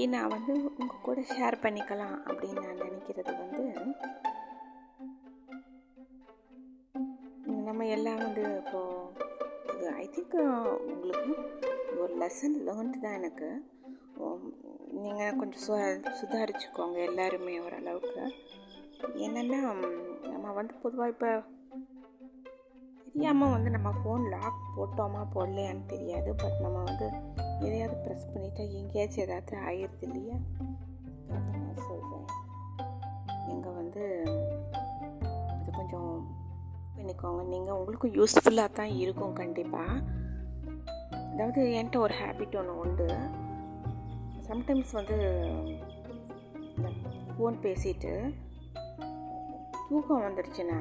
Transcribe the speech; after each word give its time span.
இன்றைக்கி 0.00 0.12
நான் 0.12 0.28
வந்து 0.28 0.52
உங்கள் 0.78 1.02
கூட 1.02 1.20
ஷேர் 1.20 1.54
பண்ணிக்கலாம் 1.62 2.14
அப்படின்னு 2.26 2.62
நான் 2.62 2.78
நினைக்கிறது 2.78 3.32
வந்து 3.38 3.64
நம்ம 7.64 7.86
எல்லாம் 7.86 8.16
வந்து 8.16 8.42
இப்போது 8.56 9.26
இது 9.74 9.90
ஐ 9.94 10.10
திங்க் 10.14 10.36
உங்களுக்கு 10.92 11.34
ஒரு 12.00 12.14
லெசன் 12.18 12.56
லேர்ன்ட்டு 12.68 13.00
தான் 13.00 13.12
எனக்கு. 13.12 13.48
நீங்கள் 14.90 15.36
கொஞ்சம் 15.36 15.62
சு 15.66 15.76
சுதாரிச்சுக்கோங்க 16.20 16.98
எல்லாருமே 17.04 17.60
ஓரளவுக்கு. 17.60 18.24
என்னென்னா 19.16 19.60
நம்ம 20.30 20.52
வந்து 20.52 20.74
பொதுவாக 20.82 21.10
இப்போ 21.10 21.32
தெரியாமல் 23.04 23.50
வந்து 23.50 23.70
நம்ம 23.70 23.92
ஃபோன் 24.00 24.28
லாக் 24.28 24.64
போட்டோமா 24.76 25.24
போடலையான்னு 25.36 25.86
தெரியாது 25.86 26.34
பட் 26.34 26.60
நம்ம 26.60 26.82
வந்து 26.82 27.08
எதையாவது 27.64 27.96
ப்ரெஸ் 28.04 28.30
பண்ணிட்டா 28.32 28.64
எங்கேயாச்சும் 28.80 29.24
ஏதாவது 29.26 29.56
ஆயிடுது 29.68 30.06
இல்லையா? 30.08 30.36
நான் 31.30 31.82
சொல்கிறேன் 31.88 32.26
நீங்கள் 33.48 33.76
வந்து 33.80 34.02
இது 35.58 35.70
கொஞ்சம் 35.78 36.10
பண்ணிக்கோங்க. 36.96 37.42
நீங்கள் 37.54 37.78
உங்களுக்கும் 37.78 38.16
யூஸ்ஃபுல்லாக 38.18 38.72
தான் 38.72 38.92
இருக்கும் 39.02 39.32
கண்டிப்பாக 39.32 40.18
அதாவது 41.32 41.60
என்கிட்ட 41.78 41.98
ஒரு 41.98 42.14
ஹேபிட் 42.22 42.56
ஒன்று 42.60 42.78
உண்டு. 42.78 43.08
சம்டைம்ஸ் 44.48 44.92
வந்து 44.92 45.18
ஃபோன் 47.34 47.58
பேசிட்டு 47.66 48.12
தூக்கம் 49.88 50.24
வந்துடுச்சுன்னா 50.26 50.80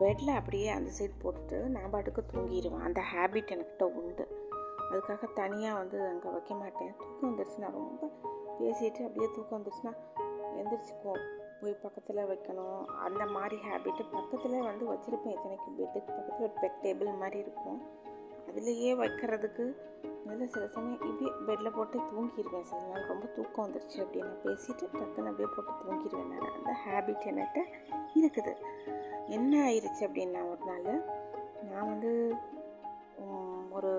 பெட்டில் 0.00 0.38
அப்படியே 0.38 0.68
அந்த 0.68 0.90
சைடு 0.98 1.14
போட்டுட்டு 1.22 1.58
நான் 1.74 1.90
பாட்டுக்கு 1.90 2.22
தூங்கிடுவேன் 2.32 2.86
அந்த 2.88 3.00
ஹேபிட் 3.12 3.52
என்கிட்ட 3.54 3.86
உண்டு. 4.00 4.24
அதுக்காக 4.90 5.28
தனியாக 5.40 5.78
வந்து 5.80 5.98
அங்கே 6.10 6.28
வைக்க 6.36 6.54
மாட்டேன். 6.62 6.92
தூக்கம் 7.00 7.30
வந்துருச்சுன்னா 7.30 7.68
ரொம்ப 7.78 8.10
பேசிட்டு 8.60 9.02
அப்படியே 9.08 9.28
தூக்கம் 9.36 9.58
வந்துருச்சுன்னா 9.58 9.92
எந்திரிச்சுக்கோ 10.60 11.12
போய் 11.60 11.74
பக்கத்தில் 11.82 12.28
வைக்கணும். 12.30 12.82
அந்த 13.06 13.22
மாதிரி 13.36 13.56
ஹேபிட்டு 13.66 14.04
பக்கத்தில் 14.16 14.66
வந்து 14.68 14.84
வச்சுருப்பேன். 14.92 15.34
இத்தனைக்கு 15.36 15.70
பெட்டுக்கு 15.78 16.10
பக்கத்தில் 16.16 16.46
ஒரு 16.48 16.54
பெட் 16.62 16.78
டேபிள் 16.84 17.18
மாதிரி 17.22 17.38
இருக்கும். 17.44 17.80
அதுலேயே 18.50 18.92
வைக்கிறதுக்கு 19.00 19.64
முதல்ல 20.24 20.46
சில 20.54 20.64
சமயம் 20.74 21.02
இப்படியே 21.08 21.32
பெட்டில் 21.48 21.74
போட்டு 21.76 21.98
தூங்கிடுவேன் 22.10 22.66
சில 22.70 22.80
நாள் 22.90 23.10
ரொம்ப 23.10 23.26
தூக்கம் 23.36 23.64
வந்துருச்சு 23.66 23.98
அப்படின்னு 24.04 24.32
பேசிட்டு 24.44 24.84
டக்குன்னு 24.96 25.30
அப்படியே 25.30 25.48
போட்டு 25.56 25.72
தூங்கிடுவேன் 25.82 26.30
நான். 26.32 26.48
அந்த 26.56 26.72
ஹேபிட் 26.84 27.26
என்கிட்ட 27.30 27.60
இருக்குது. 28.20 28.54
என்ன 29.36 29.52
ஆயிடுச்சு 29.66 30.02
அப்படின்னா 30.08 30.42
ஒரு 30.52 30.62
நாள் 30.70 30.88
நான் 31.70 31.90
வந்து 31.92 32.12
ஒரு 33.78 33.92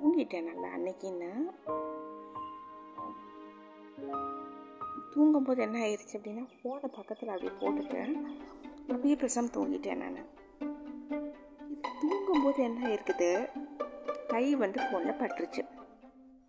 தூங்கிட்டேன் 0.00 0.44
நல்லா 0.44 0.68
அன்னைக்குன்னு 0.76 1.30
தூங்கும்போது 5.14 5.62
என்ன 5.62 5.78
ஆயிடுச்சு 5.78 6.14
அப்படின்னா 6.14 6.46
ஃபோனை 6.54 6.86
பக்கத்தில் 6.86 7.28
அப்படியே 7.28 7.52
போட்டுட்டேன் 7.60 8.12
அப்படியே 8.88 9.16
பேசாமல் 9.16 9.50
தூங்கிட்டேன் 9.50 9.96
நான். 9.96 10.26
தூங்கும்போது 12.00 12.62
என்ன 12.62 12.88
ஆயிருக்குது 12.88 13.30
கை 14.26 14.54
வந்து 14.54 14.80
ஃபோனில் 14.82 15.20
பட்டுருச்சு. 15.20 15.62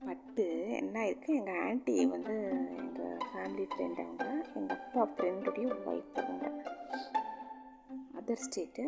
பட்டு 0.06 0.70
என்ன 0.70 1.00
ஆயிருக்கு? 1.00 1.26
எங்கள் 1.26 1.62
ஆண்டி 1.62 2.06
வந்து 2.06 2.36
எங்கள் 2.78 3.18
ஃபேமிலி 3.28 3.66
ஃப்ரெண்ட் 3.72 4.02
அவங்க 4.04 4.46
எங்கள் 4.56 4.78
அப்பா 4.78 5.08
ஃப்ரெண்டுடைய 5.16 5.68
ஒய்ஃப் 5.86 6.16
அவங்க. 6.16 6.64
அதர் 8.20 8.44
ஸ்டேட்டு 8.48 8.86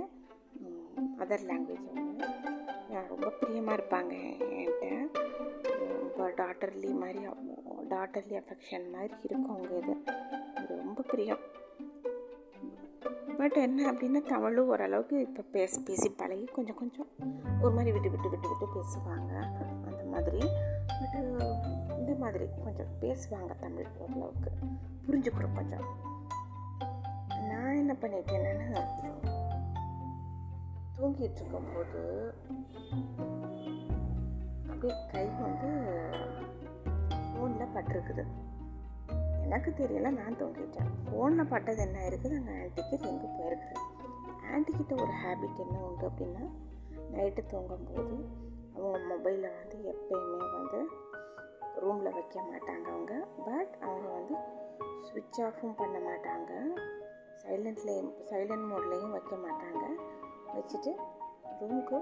அதர் 1.18 1.48
லாங்குவேஜ் 1.50 1.90
அவங்க. 1.90 2.39
ரொம்ப 2.90 3.30
பிரியமாக 3.30 3.82
இருப்பாங்க 3.82 4.14
என்கிட்ட. 4.54 5.08
ரொம்ப 5.80 6.30
டாட்டர்லி 6.30 6.94
மாதிரி 6.94 7.28
டாட்டர்லி 7.90 8.42
அஃபெக்ஷன் 8.42 8.92
மாதிரி 8.92 9.14
இருக்கும் 9.24 9.50
அவங்க 9.50 9.76
இது. 9.76 9.96
ரொம்ப 10.68 11.02
பிரியம். 11.02 11.40
பட் 13.38 13.54
என்ன 13.54 13.92
அப்படின்னா 13.92 14.28
தமிழும் 14.28 14.68
ஓரளவுக்கு 14.68 15.20
இப்போ 15.20 15.44
பேச 15.52 15.82
பேசி 15.86 16.10
பழகி 16.10 16.46
கொஞ்சம் 16.46 16.76
கொஞ்சம் 16.76 17.08
ஒரு 17.62 17.72
மாதிரி 17.72 17.92
விட்டு 17.92 18.10
விட்டு 18.10 18.30
விட்டு 18.30 18.48
விட்டு 18.48 18.66
பேசுவாங்க. 18.66 19.42
அந்த 19.86 20.04
மாதிரி. 20.04 20.40
பட்டு 20.88 21.20
இந்த 21.98 22.16
மாதிரி 22.20 22.46
கொஞ்சம் 22.64 22.88
பேசுவாங்க 23.02 23.60
தமிழ் 23.60 23.86
ஓரளவுக்கு. 23.98 24.52
புரிஞ்சுக்கிறோம் 25.08 25.56
கொஞ்சம். 25.56 25.86
நான் 27.50 27.76
என்ன 27.76 27.96
பண்ணிட்டேன்னா 28.02 28.98
தூங்கிட்டு 31.00 31.40
இருக்கும்போது 31.40 32.02
அப்படியே 34.70 34.94
கை 35.12 35.26
வந்து 35.26 35.70
ஃபோனில் 37.28 37.74
பட்டிருக்குது 37.76 38.24
எனக்கு 39.42 39.70
தெரியல 39.72 40.10
நான் 40.10 40.40
தூங்கிட்டேன் 40.40 40.90
ஃபோனில் 41.06 41.50
பட்டது 41.50 41.82
என்ன 41.82 42.00
இருக்குது 42.08 42.36
அங்கே 42.36 42.56
ஆன்ட்டிக்கு 42.60 43.00
எங்கே 43.12 43.30
போயிருக்குது 43.38 43.86
ஆன்ட்டிக்கிட்ட 44.54 44.94
ஒரு 45.02 45.14
ஹேபிட் 45.24 45.60
என்ன 45.60 45.78
உண்டு 45.80 46.08
அப்படின்னா 46.08 46.44
நைட்டு 47.14 47.46
தூங்கும்போது 47.46 48.16
அவங்க 48.76 49.00
மொபைலை 49.10 49.50
வந்து 49.60 49.78
எப்பயுமே 49.92 50.38
வந்து 50.58 50.80
ரூமில் 51.76 52.14
வைக்க 52.14 52.42
மாட்டாங்க 52.42 52.88
அவங்க. 52.88 53.14
பட் 53.46 53.74
அவங்க 53.82 54.08
வந்து 54.10 54.36
சுவிட்ச் 55.08 55.42
ஆஃபும் 55.42 55.76
பண்ண 55.76 55.98
மாட்டாங்க. 56.00 56.52
சைலண்ட்லேயும் 57.44 58.12
சைலண்ட் 58.30 58.68
மோட்லேயும் 58.72 59.12
வைக்க 59.12 59.36
மாட்டாங்க. 59.36 59.84
வச்சுட்டு 60.56 60.92
ரூமுக்கு 61.60 61.98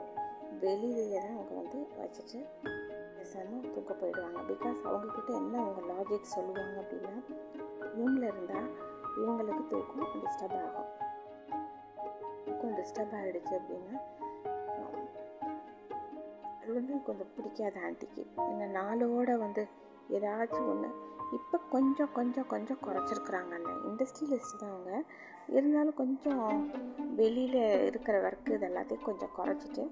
வெளியிலேயே 0.62 1.19
தான் 1.22 1.35
அவங்க 1.35 1.53
வந்து 1.53 1.80
வச்சுட்டு 2.00 2.40
பேசாமல் 3.16 3.72
தூக்க 3.74 3.94
போயிடுவாங்க. 3.94 4.40
பிகாஸ் 4.52 4.80
அவங்கக்கிட்ட 4.90 5.31
என்ன 5.35 5.56
அவங்க 5.62 5.81
லாஜிக் 5.94 6.34
சொல்லுவாங்க 6.35 6.75
அப்படின்னா 6.81 7.16
ரூமில் 7.97 8.28
இருந்தால் 8.31 8.69
இவங்களுக்கு 9.22 9.68
தூக்கம் 9.68 10.24
டிஸ்டர்ப் 10.24 10.58
ஆகும். 10.66 10.90
தூக்கம் 12.46 12.75
டிஸ்டர்ப் 12.75 13.16
ஆகிடுச்சு 13.19 13.53
அப்படின்னா 13.59 13.96
அது 16.62 16.74
வந்து 16.74 17.03
கொஞ்சம் 17.03 17.34
பிடிக்காது 17.35 17.79
ஆண்டிக்கு 17.85 18.25
இந்த 18.50 18.66
நாளோட 18.79 19.38
வந்து 19.38 19.68
ஏதாச்சும் 20.09 20.69
ஒன்று 20.69 20.90
இப்போ 21.34 21.58
கொஞ்சம் 21.69 22.12
கொஞ்சம் 22.14 22.47
கொஞ்சம் 22.47 22.78
குறைச்சிருக்குறாங்க 22.85 23.52
அந்த 23.59 23.72
இண்டஸ்ட்ரியலிஸ்ட் 23.90 24.59
தான் 24.59 24.69
அவங்க. 24.69 25.03
இருந்தாலும் 25.56 25.97
கொஞ்சம் 26.00 26.46
வெளியில் 27.19 27.59
இருக்கிற 27.90 28.16
ஒர்க்கு 28.28 28.56
இது 28.56 28.66
எல்லாத்தையும் 28.68 29.06
கொஞ்சம் 29.08 29.31
குறைச்சிட்டு 29.38 29.84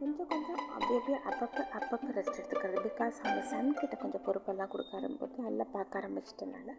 கொஞ்சம் 0.00 0.28
கொஞ்சம் 0.32 0.58
அப்படி 0.74 0.92
அப்படியே 0.98 1.18
அப்பப்போ 1.30 1.62
அப்பப்போ 1.78 2.10
ரெஸ்ட் 2.18 2.38
எடுத்துக்கிறது. 2.40 2.78
பிகாஸ் 2.88 3.18
அவங்க 3.24 3.42
சன்கிட்ட 3.52 3.96
கொஞ்சம் 4.02 4.24
பொறுப்பெல்லாம் 4.26 4.72
கொடுக்க 4.74 4.98
ஆரம்பிச்சு 5.00 5.46
நல்லா 5.48 5.66
பார்க்க 5.74 6.00
ஆரம்பிச்சிட்டனால 6.00 6.70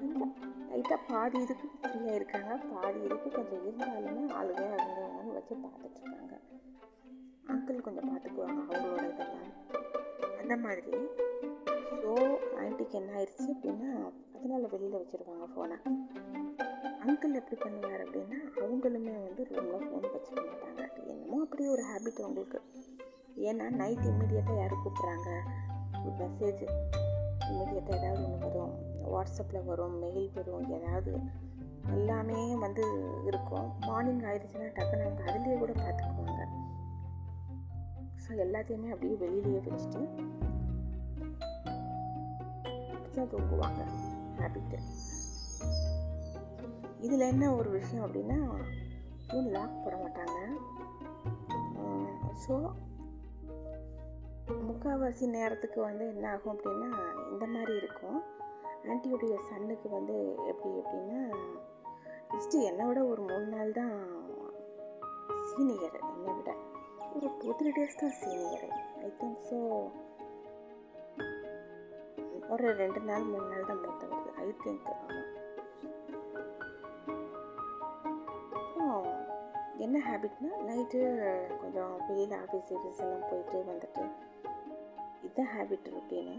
கொஞ்சம் 0.00 0.32
லைட்டாக 0.70 1.00
பாதி 1.10 1.38
இதுக்கு 1.44 1.68
ஃப்ரீயாக 1.82 2.18
இருக்காங்க. 2.18 2.50
பாதி 2.72 2.98
இதுக்கு 3.08 3.30
கொஞ்சம் 3.38 3.62
இருந்தாலுமே 3.68 4.24
ஆளுங்க 4.38 4.64
அவங்க 4.78 5.00
அவங்கன்னு 5.06 5.36
வச்சு 5.38 5.54
பார்த்துட்ருக்காங்க 5.64 6.34
அங்கிள் 7.52 7.86
கொஞ்சம் 7.88 8.08
பார்த்துக்குவாங்க 8.10 8.60
அவங்களோட 8.66 9.04
இதெல்லாம். 9.12 9.48
அந்த 10.40 10.56
மாதிரி. 10.66 10.94
ஸோ 12.02 12.10
ஆன்ட்டிக்கு 12.60 12.96
என்ன 13.00 13.10
ஆயிடுச்சு 13.18 13.48
அப்படின்னா 13.54 13.90
அதனால் 14.36 14.70
வெளியில் 14.74 15.00
வச்சுருவாங்க 15.00 15.46
ஃபோனை 15.54 15.78
அங்கிள் 17.04 17.38
எப்படி 17.40 17.56
பண்ணுவார் 17.64 18.02
அப்படின்னா 18.04 18.38
அவங்களுமே 18.64 19.12
வந்து 19.26 19.42
ரூமில் 19.50 19.84
ஃபோன் 19.84 20.06
வச்சுக்க 20.14 20.40
மாட்டாங்க. 20.48 20.82
என்னமோ 21.10 21.36
அப்படியே 21.44 21.68
ஒரு 21.74 21.84
ஹேபிட் 21.90 22.22
அவங்களுக்கு. 22.24 22.60
ஏன்னா 23.48 23.66
நைட் 23.80 24.06
இம்மிடியட்டாக 24.10 24.56
யார் 24.60 24.82
கூப்பிட்றாங்க? 24.84 25.28
ஒரு 26.00 26.14
மெசேஜ் 26.22 26.62
இம்மிடியட்டாக 27.50 27.98
ஏதாவது 27.98 28.24
ஒன்று 28.26 28.38
வரும். 28.46 28.72
வாட்ஸ்அப்பில் 29.14 29.66
வரும் 29.68 29.94
மெயில் 30.04 30.30
வரும் 30.34 30.66
ஏதாவது 30.78 31.12
எல்லாமே 31.96 32.40
வந்து 32.64 32.84
இருக்கும். 33.30 33.68
மார்னிங் 33.86 34.24
ஆயிடுச்சுன்னா 34.30 34.68
டக்குன்னு 34.78 35.06
அவங்க 35.06 35.22
அதுலேயே 35.30 35.58
கூட 35.58 35.72
பார்த்துக்குவாங்க 35.72 36.46
ஸோ 38.24 38.34
எல்லாத்தையுமே 38.44 38.88
அப்படியே 38.94 39.16
வெளியிலேயே 39.22 39.60
வச்சுட்டு 39.66 40.00
தான் 43.14 43.30
தூங்குவாங்க. 43.30 43.82
ஹேபிட்டு 44.40 44.78
இதில் 47.04 47.28
என்ன 47.32 47.44
ஒரு 47.58 47.68
விஷயம் 47.76 48.04
அப்படின்னா 48.06 48.38
ஃபோன் 49.24 49.48
லாக் 49.56 49.82
போட 49.84 49.94
மாட்டாங்க. 50.02 50.38
ஸோ 52.44 52.54
முக்கால்வாசி 54.68 55.24
நேரத்துக்கு 55.36 55.78
வந்து 55.86 56.04
என்ன 56.12 56.26
ஆகும் 56.34 56.54
அப்படின்னா 56.54 56.90
இந்த 57.32 57.44
மாதிரி 57.54 57.72
இருக்கும். 57.80 58.18
ஆன்ட்டியுடைய 58.90 59.34
சன்னுக்கு 59.48 59.88
வந்து 59.96 60.16
எப்படி 60.50 60.74
அப்படின்னா 60.82 61.20
ஃபஸ்ட்டு 62.30 62.64
என்னை 62.70 62.84
விட 62.88 63.00
ஒரு 63.12 63.22
மூணு 63.30 63.46
நாள் 63.54 63.72
தான் 63.80 63.96
சீனியர் 65.50 65.96
என்னை 66.14 66.32
விட. 66.38 66.50
ஒரு 67.16 67.28
டூ 67.40 67.50
த்ரீ 67.58 67.70
டேஸ் 67.78 68.00
தான் 68.02 68.16
சீனியர் 68.22 68.66
ஐ 69.06 69.10
திங்க் 69.20 69.42
ஸோ 69.50 69.58
ஒரு 72.54 72.68
ரெண்டு 72.82 73.00
நாள் 73.08 73.30
மூணு 73.32 73.46
நாள் 73.52 73.68
தான் 73.70 73.82
மொத்தம் 73.86 74.12
வருது 74.12 74.32
ஐ 74.44 74.48
திங்க் 74.64 74.88
ஆமாம் 74.94 75.26
என்ன 79.78 79.96
ஹேபிட்னா 80.06 80.50
நைட்டு 80.68 81.00
கொஞ்சம் 81.60 81.92
வெளியில் 82.08 82.38
ஆஃபீஸ் 82.38 82.70
ஆஃபீஸ் 82.76 83.00
எல்லாம் 83.00 83.26
போயிட்டு 83.30 83.58
வந்துட்டு 83.68 84.04
இதுதான் 85.22 85.52
ஹேபிட் 85.56 85.88
ருட்டீனு 85.94 86.36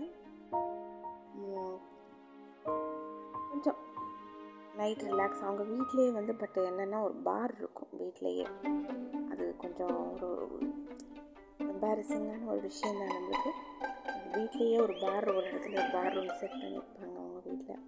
கொஞ்சம் 3.51 3.80
நைட் 4.75 5.01
ரிலாக்ஸ் 5.01 5.44
அவங்க 5.44 5.63
வீட்லேயே 5.63 6.12
வந்து 6.12 6.36
பட் 6.36 6.57
என்னென்னா 6.59 7.03
ஒரு 7.03 7.13
பார் 7.13 7.56
இருக்கும் 7.57 7.94
வீட்லேயே. 8.00 8.45
அது 9.31 9.56
கொஞ்சம் 9.57 9.97
ஒரு 10.13 10.30
எம்பாரசிங்கான 11.63 12.45
ஒரு 12.45 12.62
விஷயம் 12.62 12.97
தான் 12.97 13.13
நம்மளுக்கு. 13.15 13.51
வீட்லேயே 14.33 14.81
ஒரு 14.81 14.95
பார் 15.01 15.27
ஒரு 15.30 15.47
இடத்துல 15.47 15.80
ஒரு 15.81 15.89
பார் 15.92 16.13
ரூம் 16.13 16.38
செட் 16.39 16.59
பண்ணியிருப்பாங்க 16.62 17.15
அவங்க 17.15 17.39
வீட்டில் 17.44 17.80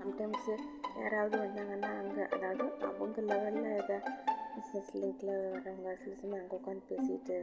சம்டைம்ஸு 0.00 0.54
யாராவது 1.04 1.36
வந்தாங்கன்னா 1.38 1.90
அங்கே 2.00 2.24
அதாவது 2.34 2.64
அவங்க 2.88 3.20
லெவலில் 3.22 3.70
இதை 3.78 3.96
பிஸ்னஸ் 4.54 4.92
லிங்கில் 4.94 5.32
வரவங்க 5.54 5.94
சில 6.02 6.14
சமயம் 6.14 6.42
அங்கே 6.42 6.56
உட்காந்து 6.56 6.84
பேசிட்டு 6.90 7.36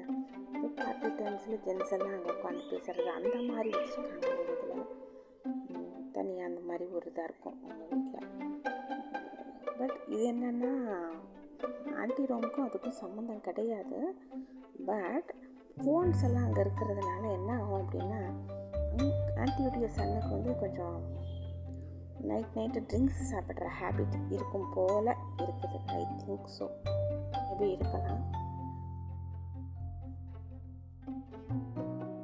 இப்போ 0.56 0.70
பார்ட்டி 0.80 1.10
டைம்ஸில் 1.20 1.62
ஜென்ஸ் 1.66 1.92
எல்லாம் 1.92 2.14
அங்கே 2.14 2.32
உட்காந்து 2.32 2.64
பேசுகிறது 2.72 3.10
அந்த 3.16 3.36
மாதிரி 3.50 3.70
வச்சுருக்காங்க 3.72 4.28
அவங்க 4.32 4.54
இதில். 4.56 4.88
தனியாக 6.12 6.50
அந்த 6.50 6.62
மாதிரி 6.62 6.86
ஒரு 6.92 7.12
இதாக 7.12 7.24
இருக்கும் 7.24 7.58
அவங்க 7.62 7.86
வீட்டில் 7.92 8.28
பட் 9.80 9.98
இது 10.08 10.24
என்னென்னா 10.32 10.72
ஆன்டி 11.96 12.24
ரோமுக்கும் 12.24 12.68
அதுக்கும் 12.68 13.00
சம்மந்தம் 13.00 13.42
கிடையாது. 13.42 14.00
பட் 14.86 15.32
ஃபோன்ஸ் 15.78 16.24
எல்லாம் 16.24 16.46
அங்கே 16.46 16.62
இருக்கிறதுனால 16.62 17.24
என்ன 17.34 17.52
ஆகும் 17.60 17.82
அப்படின்னா 17.82 18.22
ஆன்டியுடைய 19.42 19.88
சன்னுக்கு 19.90 20.30
வந்து 20.30 20.60
கொஞ்சம் 20.60 20.98
நைட் 22.24 22.54
நைட்டு 22.56 22.82
ட்ரிங்க்ஸ் 22.90 23.22
சாப்பிட்ற 23.32 23.68
ஹேபிட் 23.80 24.16
இருக்கும் 24.32 24.70
போல் 24.74 25.12
இருக்குது. 25.38 25.80
ஐ 25.86 26.06
திங்க் 26.22 26.50
ஸோ 26.60 26.66
எப்படி 27.50 27.72
இருக்கலாம்? 27.72 28.22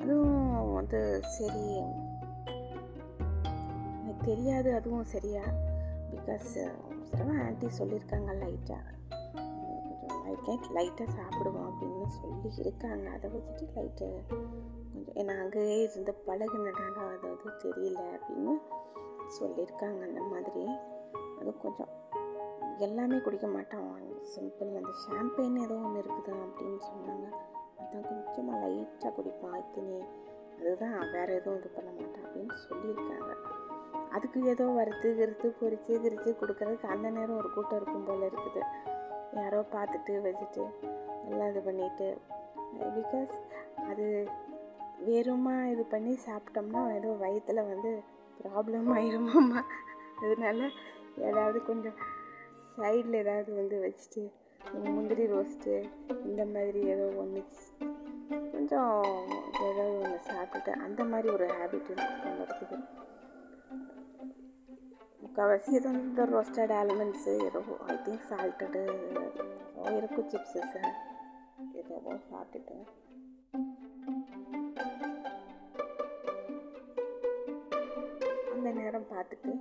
அதுவும் 0.01 0.73
வந்து 0.73 1.23
சரி. 1.38 1.65
எனக்கு 4.01 4.25
தெரியாது 4.25 4.75
அதுவும் 4.75 5.03
சரியா? 5.03 5.41
பிகாஸ் 6.11 6.51
தடவை 7.11 7.35
ஆன்ட்டி 7.38 7.67
சொல்லியிருக்காங்க 7.79 8.31
லைட்டாக 8.44 8.83
கொஞ்சம் 9.88 10.23
லைட் 10.25 10.47
நைட் 10.47 10.69
லைட்டாக 10.77 11.09
சாப்பிடுவோம் 11.19 11.67
அப்படின்னு 11.67 12.07
சொல்லி 12.07 12.59
இருக்காங்க. 12.59 13.09
அதை 13.09 13.29
வச்சுட்டு 13.29 13.65
லைட்டு 13.75 14.07
கொஞ்சம் 14.91 15.15
ஏன்னா 15.15 15.39
அங்கேயே 15.41 15.83
இருந்து 15.83 16.13
பழகுனனால 16.27 16.95
அது 17.15 17.27
அது 17.29 17.51
தெரியல 17.63 18.01
அப்படின்னு 18.17 18.53
சொல்லியிருக்காங்க 19.35 20.01
அந்த 20.07 20.21
மாதிரி. 20.31 20.63
அது 21.39 21.51
கொஞ்சம் 21.57 21.91
எல்லாமே 22.85 23.18
குடிக்க 23.18 23.47
மாட்டான் 23.47 23.85
சிம்பிள் 24.33 24.71
அந்த 24.79 24.94
ஷாம்பெயின் 25.03 25.57
ஏதோ 25.65 25.75
ஒன்று 25.85 26.01
இருக்குது 26.03 26.31
அப்படின்னு 26.45 26.79
சொன்னாங்க. 26.89 27.27
அதான் 27.81 28.07
கொஞ்சமாக 28.07 28.59
லைட்டாக 28.63 29.12
குடிப்பான் 29.18 29.57
இத்தனி 29.57 30.00
அதுதான் 30.59 30.95
வேறு 31.13 31.31
எதுவும் 31.35 31.57
இது 31.59 31.69
பண்ண 31.75 31.89
மாட்டான் 31.91 32.25
அப்படின்னு 32.25 32.56
சொல்லியிருக்காங்க. 32.68 33.31
அதுக்கு 34.15 34.39
ஏதோ 34.44 34.65
வறுத்து 34.65 35.07
கிறுத்து 35.15 35.47
பொரித்து 35.62 35.94
கிரித்து 36.03 36.30
கொடுக்கறதுக்கு 36.41 36.88
அந்த 36.88 37.09
நேரம் 37.09 37.38
ஒரு 37.38 37.50
கூட்டம் 37.53 37.80
இருக்கும் 37.80 38.06
போல் 38.06 38.27
இருக்குது. 38.30 38.62
யாரோ 39.33 39.59
பார்த்துட்டு 39.75 40.13
வச்சுட்டு 40.25 40.63
எல்லாம் 41.30 41.50
இது 41.50 41.62
பண்ணிட்டு 41.62 42.07
பிகாஸ் 42.97 43.33
அது 43.89 44.06
வெறுமா 45.06 45.56
இது 45.71 45.83
பண்ணி 45.83 46.18
சாப்பிட்டோம்னா 46.27 46.95
ஏதோ 46.95 47.09
வயிற்றில் 47.23 47.68
வந்து 47.68 47.91
ப்ராப்ளம் 48.39 48.89
ஆயிருமாம்மா 48.95 49.62
அதனால 50.22 50.69
ஏதாவது 51.19 51.63
கொஞ்சம் 51.63 51.98
சைடில் 52.78 53.13
ஏதாவது 53.13 53.51
வந்து 53.56 53.78
வச்சுட்டு 53.86 54.24
முந்திரி 54.95 55.25
ரோஸ்ட்டு 55.25 55.74
இந்த 56.25 56.45
மாதிரி 56.45 56.80
ஏதோ 56.88 57.06
ஒன்று 57.18 57.42
கொஞ்சம் 58.51 58.92
ஏதாவது 59.68 59.95
ஒன்று 60.00 60.19
சாப்பிட்டுட்டு 60.30 60.72
அந்த 60.86 61.04
மாதிரி 61.04 61.30
ஒரு 61.30 61.48
ஹேபிட் 61.60 61.92
இருக்குது 61.92 62.78
முக்கால்வாசி 65.22 65.72
ஏதோ 65.72 65.90
இந்த 66.00 66.25
ரோஸ்டட் 66.25 66.74
ஆல்மண்ட்ஸு 66.74 67.33
ஏதோ 67.48 67.62
ஐ 67.88 67.98
திங்க் 68.06 68.28
சால்ட்டடு 68.30 68.83
இருக்கும் 69.98 70.30
சிப்ஸஸ் 70.31 70.78
ஏதோ 71.74 71.95
சாப்பிட்டுட்டு. 72.31 72.78
நேரம் 78.88 79.12
பார்த்துட்டு 79.12 79.51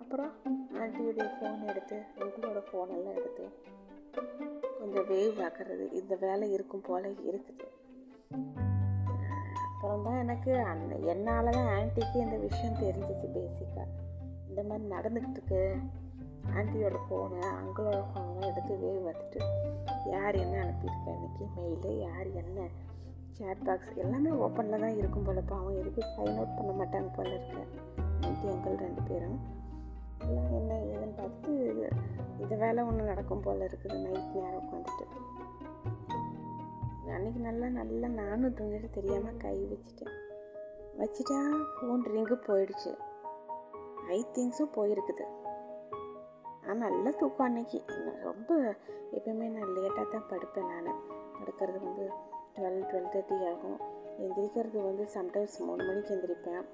அப்புறம் 0.00 0.32
ஆண்டியுடைய 0.80 1.26
ஃபோன் 1.32 1.62
எடுத்து 1.66 1.96
உங்களோட 2.20 2.60
ஃபோனெல்லாம் 2.66 3.16
எடுத்து 3.16 3.44
கொஞ்சம் 4.78 5.06
வேவ் 5.08 5.40
ஆக்கிறது 5.42 5.84
இந்த 5.92 6.14
வேலை 6.16 6.52
இருக்கும் 6.52 6.82
போல் 6.82 7.08
இருக்குது. 7.22 7.66
அப்புறம் 9.66 10.02
தான் 10.02 10.18
எனக்கு 10.18 10.52
அந்த 10.64 10.94
என்னால் 11.06 11.50
தான் 11.50 11.70
ஆன்ட்டிக்கு 11.74 12.18
இந்த 12.18 12.36
விஷயம் 12.38 12.80
தெரிஞ்சிச்சு 12.80 13.28
பேசிக்காக 13.34 13.88
இந்த 14.48 14.62
மாதிரி 14.62 14.86
நடந்துக்கிட்டு 14.88 15.38
இருக்கு 15.38 15.62
ஆன்ட்டியோட 16.54 16.98
ஃபோனு 17.06 17.40
அங்கிளோட 17.52 18.00
ஃபோனு 18.10 18.46
எடுத்து 18.46 18.76
வேவ் 18.76 19.06
பார்த்துட்டு 19.06 19.40
யார் 20.10 20.36
என்ன 20.36 20.56
அனுப்பியிருக்கா 20.64 21.12
இன்றைக்கி 21.16 21.46
மெயிலு 21.56 21.92
யார் 22.02 22.28
என்ன? 22.36 22.58
சேட் 23.36 23.64
பாக்ஸ் 23.64 23.92
எல்லாமே 24.02 24.30
ஓப்பனில் 24.44 24.82
தான் 24.84 24.96
இருக்கும் 24.96 25.26
போல் 25.26 25.40
பாவம் 25.50 25.78
எதுக்கு 25.80 26.02
சைன் 26.14 26.36
அவுட் 26.36 26.56
பண்ண 26.56 26.70
மாட்டாங்க 26.80 27.08
போல 27.16 27.28
இருக்க. 27.34 27.58
ஆன்ட்டி 28.26 28.46
அங்கிள் 28.52 28.82
ரெண்டு 28.84 29.02
பேரும். 29.08 29.38
எல்லாம் 30.26 30.52
என்ன 30.58 30.72
ஏதுன்னு 30.90 31.16
பார்த்து 31.16 31.52
இது 31.70 31.88
இந்த 32.38 32.54
வேலை 32.56 32.84
ஒன்று 32.84 33.04
நடக்கும் 33.04 33.40
போல் 33.40 33.64
இருக்குது. 33.68 33.96
நைட் 34.04 34.34
நேரம் 34.36 34.60
உட்காந்துட்டு 34.62 35.06
அன்றைக்கி 37.14 37.40
நல்லா 37.46 37.66
நல்லா 37.66 38.08
நானும் 38.08 38.54
தூங்கிட்டு 38.58 38.90
தெரியாமல் 38.90 39.36
கை 39.36 39.56
வச்சுட்டேன். 39.70 40.14
வச்சுட்டா 40.98 41.38
ஃபோன் 41.74 42.04
ரிங்கு 42.14 42.36
போயிடுச்சு. 42.48 42.92
ஐ 44.08 44.18
திங்ஸும் 44.34 44.74
போயிருக்குது. 44.76 45.26
நான் 46.66 46.78
நல்லா 46.78 47.10
தூக்கம் 47.10 47.46
அன்னைக்கு. 47.46 47.80
ரொம்ப 48.28 48.76
எப்பயுமே 49.16 49.48
நான் 49.56 49.74
லேட்டாக 49.78 50.06
தான் 50.14 50.28
படுப்பேன் 50.30 50.70
நான். 50.84 51.02
படுக்கிறது 51.38 51.78
வந்து 51.84 52.06
டுவெல் 52.56 52.86
டுவெல் 52.90 53.10
தேர்ட்டி 53.12 53.50
ஆகும். 53.50 53.78
எந்திரிக்கிறது 54.18 54.82
வந்து 54.82 55.08
சம்டைம்ஸ் 55.14 55.58
மூணு 55.58 55.84
மணிக்கு 55.84 56.14
எந்திரிப்பேன். 56.14 56.64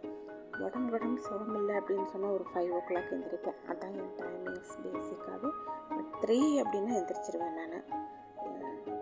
உடம்பு 0.62 0.92
உடம்பு 0.92 1.20
சுகமில்லை 1.20 1.76
அப்படின்னு 1.76 2.04
சொன்னால் 2.04 2.30
ஒரு 2.30 2.44
ஃபைவ் 2.54 2.70
ஓ 2.70 2.76
கிளாக் 2.76 3.12
எந்திரிப்பேன். 3.14 3.54
அதான் 3.68 3.92
என் 3.92 4.16
டைமிங்ஸ் 4.16 4.72
பேசிக்காகவே 4.82 5.50
பட் 5.88 6.14
த்ரீ 6.20 6.62
அப்படின்னா 6.62 6.94
எந்திரிச்சிருவேன் 7.00 7.66
நான். 7.66 7.82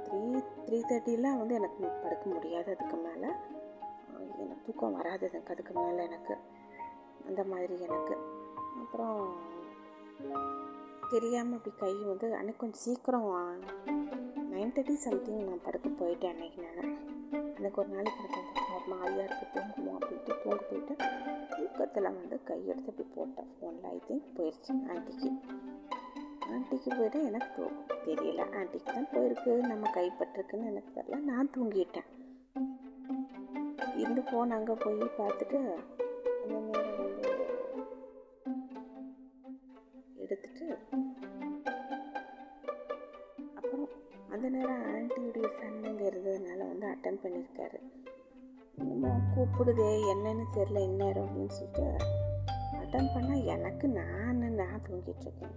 த்ரீ 0.05 0.45
த்ரீ 0.67 0.79
தேர்ட்டிலாம் 0.89 1.39
வந்து 1.39 1.55
எனக்கு 1.55 1.87
படுக்க 1.87 2.31
முடியாது 2.31 2.77
அதுக்கு 2.79 2.97
மேலே. 2.97 3.35
எனக்கு 4.39 4.63
தூக்கம் 4.67 4.93
வராது 4.93 5.29
எனக்கு 5.33 5.53
அதுக்கு 5.53 5.75
மேலே 5.75 6.03
எனக்கு. 6.03 6.37
அந்த 7.27 7.45
மாதிரி 7.45 7.81
எனக்கு. 7.81 8.17
அப்புறம் 8.79 9.35
தெரியாமல் 11.11 11.57
அப்படி 11.57 11.77
கை 11.77 11.95
வந்து 11.95 12.35
அன்னைக்கு 12.35 12.57
கொஞ்சம் 12.57 12.81
சீக்கிரம் 12.81 13.59
நைன் 14.57 14.73
தேர்ட்டி 14.75 14.95
சம்திங் 15.05 15.41
நான் 15.47 15.63
படுக்க 15.65 15.89
போயிட்டேன் 15.99 16.33
அன்னைக்கு 16.33 16.61
நான். 16.67 16.93
எனக்கு 17.57 17.81
ஒரு 17.81 17.89
நாளைக்கு 17.89 18.23
எனக்கு 18.29 18.75
ஒரு 18.77 18.87
மாதிரியாக 18.93 19.25
இருக்குது 19.27 19.51
தூங்குவோம் 19.55 19.97
அப்படின்ட்டு 19.99 20.37
தூங்க 20.43 20.61
போயிட்டு 20.69 20.95
தூக்கத்தில் 21.57 22.09
வந்து 22.11 22.37
கையெடுத்து 22.49 22.91
இப்படி 22.93 23.07
போட்டேன் 23.17 23.51
ஃபோனில் 23.55 23.89
ஐ 23.89 23.99
திங்க் 24.09 24.29
போயிடுச்சு 24.37 24.73
ஆன்ட்டிக்கு 24.93 25.31
ஆன்ட்டிக்கு 26.51 26.91
போயிட்டு 26.97 27.21
எனக்கு 27.25 27.49
தூக்கம் 27.57 28.05
தெரியல. 28.07 28.43
ஆன்ட்டிக்கு 28.59 28.93
தான் 28.93 29.11
போயிருக்கு 29.15 29.53
நம்ம 29.71 29.91
கைப்பட்டிருக்குன்னு 29.95 30.71
எனக்கு 30.73 30.93
தெரியல. 30.99 31.21
நான் 31.31 31.53
தூங்கிட்டேன். 31.57 32.09
இந்த 34.05 34.21
ஃபோன் 34.29 34.55
அங்கே 34.57 34.75
போய் 34.85 35.01
பார்த்துட்டு 35.19 35.59
அந்த 36.43 36.57
நேரம் 36.65 36.99
வந்து 36.99 37.33
எடுத்துட்டு 40.25 40.67
அந்த 44.37 44.49
நேரம் 44.49 44.83
ஆன்ட்டியுடைய 44.95 45.47
சன்னுங்க 45.59 46.03
இருந்ததுனால 46.09 46.59
வந்து 46.59 46.87
அட்டன் 46.87 47.21
பண்ணியிருக்காரு. 47.23 47.79
என்னமோ 48.79 49.11
கூப்பிடுதே 49.35 49.87
என்னன்னு 50.13 50.45
தெரில 50.55 50.79
இந்நேரம் 50.79 51.27
அப்படின்னு 51.27 51.47
சொல்லிட்டு 51.47 51.85
அட்டன் 52.73 53.13
பண்ணால் 53.15 53.45
எனக்கு 53.45 53.89
நான் 53.89 54.55
நான் 54.55 54.83
தூங்கிட்டுருக்கேன் 54.89 55.55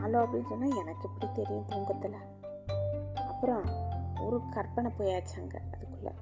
ஹலோ 0.00 0.18
அப்படின்னு 0.20 0.48
சொன்னால் 0.48 0.76
எனக்கு 0.76 1.08
எப்படி 1.08 1.32
தெரியும் 1.32 1.64
தூங்கத்தில் 1.66 2.18
அப்புறம் 3.14 3.64
ஒரு 4.20 4.40
கற்பனை 4.50 4.90
போயாச்சு 4.98 5.36
அங்கே 5.36 5.58
அதுக்குள்ளே. 5.72 6.12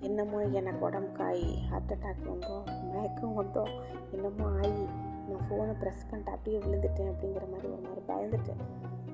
என்னமோ 0.00 0.44
எனக்கு 0.44 0.84
உடம்பு 0.84 1.12
காய் 1.12 1.44
ஹார்ட் 1.70 1.92
அட்டாக் 1.92 2.30
வந்தோம் 2.30 2.92
மயக்கம் 2.92 3.38
வந்தோம் 3.42 3.72
என்னமோ 4.10 4.46
ஆகி 4.50 4.86
நான் 5.28 5.44
ஃபோனை 5.50 5.74
ப்ரெஸ் 5.82 6.06
பண்ணிட்டு 6.10 6.32
அப்படியே 6.32 6.58
விழுந்துட்டேன் 6.58 7.12
அப்படிங்கிற 7.12 7.50
மாதிரி 7.50 7.68
ஒரு 7.68 7.82
மாதிரி 7.82 8.02
பயந்துட்டேன். 8.08 8.62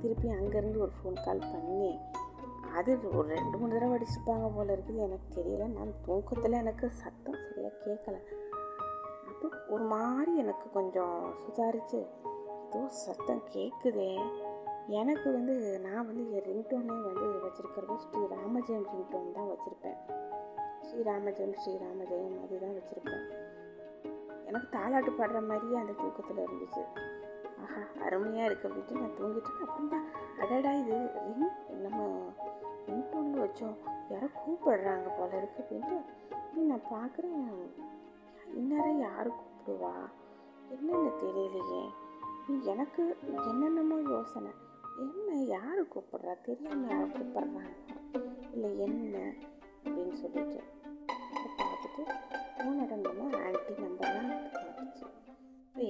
திருப்பி 0.06 0.28
அங்கேருந்து 0.28 0.80
ஒரு 0.80 0.92
ஃபோன் 0.96 1.16
கால் 1.24 1.48
பண்ணி 1.52 1.98
அது 2.78 2.90
ஒரு 3.16 3.28
ரெண்டு 3.28 3.56
மூணு 3.58 3.72
தடவை 3.72 3.94
அடிச்சிருப்பாங்க 3.96 4.48
போல 4.56 4.74
இருக்குது. 4.76 5.00
எனக்கு 5.06 5.28
தெரியல. 5.36 5.64
நான் 5.66 5.92
தூக்கத்தில் 6.06 6.52
எனக்கு 6.52 6.90
சத்தம் 6.90 7.38
சரியாக 7.44 7.74
கேட்கல 7.84 8.16
அப்போ 9.28 9.48
ஒரு 9.68 9.84
மாதிரி 9.84 10.36
எனக்கு 10.36 10.66
கொஞ்சம் 10.70 11.16
சுதாரித்து 11.42 11.98
ஏதோ 12.66 12.88
சத்தம் 12.88 13.42
கேட்குதே 13.54 14.10
எனக்கு 15.00 15.32
வந்து 15.32 15.80
நான் 15.80 16.06
வந்து 16.06 16.24
என் 16.32 16.46
ரிங்டோனே 16.50 16.96
வந்து 17.08 17.26
வச்சுருக்கிறது 17.44 17.96
ஸ்ரீ 17.96 18.22
ராமஜெயம் 18.36 18.86
ரிங்டோன் 18.92 19.32
தான் 19.32 19.50
வச்சுருப்பேன். 19.52 19.98
ஸ்ரீ 20.80 21.00
ராமஜெயம் 21.02 21.56
ஸ்ரீ 21.56 21.74
ராமஜெயம் 21.86 22.38
அதுதான் 22.44 22.76
வச்சுருப்பேன். 22.78 23.24
எனக்கு 24.46 24.68
தாலாட்டு 24.78 25.12
பாடுற 25.18 25.46
மாதிரியே 25.48 25.76
அந்த 25.76 25.92
தூக்கத்தில் 25.92 26.44
இருந்துச்சு. 26.46 26.84
ஆஹா 27.64 27.80
அருமையாக 28.04 28.48
இருக்குது 28.48 28.68
அப்படின்ட்டு 28.68 29.00
நான் 29.00 29.16
தூங்கிட்டு 29.18 29.48
இருக்கேன். 29.48 29.66
அப்புறம் 29.66 29.92
தான் 29.94 30.06
அடடா 30.42 30.72
இது 30.82 30.96
நம்ம 31.84 32.00
இன்டோனில் 32.94 33.44
வச்சோம்? 33.44 33.76
யாரோ 34.12 34.28
கூப்பிடுறாங்க 34.42 35.08
போல 35.18 35.30
இருக்கு 35.36 35.62
அப்படின்ட்டு 35.62 35.98
நீ 36.54 36.62
நான் 36.72 36.90
பார்க்குறேன் 36.90 37.40
இந்நேரம் 38.58 39.00
யார் 39.00 39.28
கூப்பிடுவா? 39.38 39.94
என்னென்னு 40.74 41.10
தெரியலையே. 41.22 41.82
நீ 42.46 42.54
எனக்கு 42.72 43.02
என்னென்னமோ 43.50 43.96
யோசனை. 44.10 44.52
என்ன 45.04 45.34
யார் 45.54 45.80
கூப்பிட்றா? 45.94 46.34
தெரியாமல் 46.48 46.90
யாரை 46.90 47.06
கூப்பிட்றாங்க. 47.16 47.62
இல்லை 48.52 48.70
என்ன 48.86 49.16
அப்படின்னு 49.84 50.14
சொல்லிட்டு. 50.22 50.60
பார்த்துட்டு 51.58 52.02
ஃபோன் 52.56 52.80
அடங்கணும் 52.84 53.34
ஆன்ட்டி 53.44 53.74
நம்பர்லாம் 53.82 54.32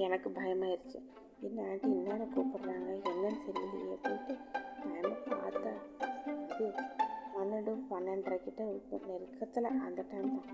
எனக்கு 0.05 0.29
பயமாயிருச்சு. 0.29 0.99
என்ன 1.45 1.63
ஆண்டி 1.69 1.87
இந்நேரம் 1.95 2.31
கூப்பிடுறாங்க? 2.35 2.89
என்னன்னு 3.09 3.39
தெரியலையே. 3.47 3.95
அப்படின்ட்டு 3.95 4.33
டைமை 4.83 5.11
பார்த்தா 5.31 5.73
இது 6.53 6.67
பன்னெண்டு 7.33 7.73
பன்னெண்டரை 7.91 8.37
கிட்ட 8.45 8.61
இருக்கும். 8.71 9.03
நெருக்கத்தில் 9.09 9.67
அந்த 9.87 10.05
டைம் 10.11 10.31
தான். 10.37 10.49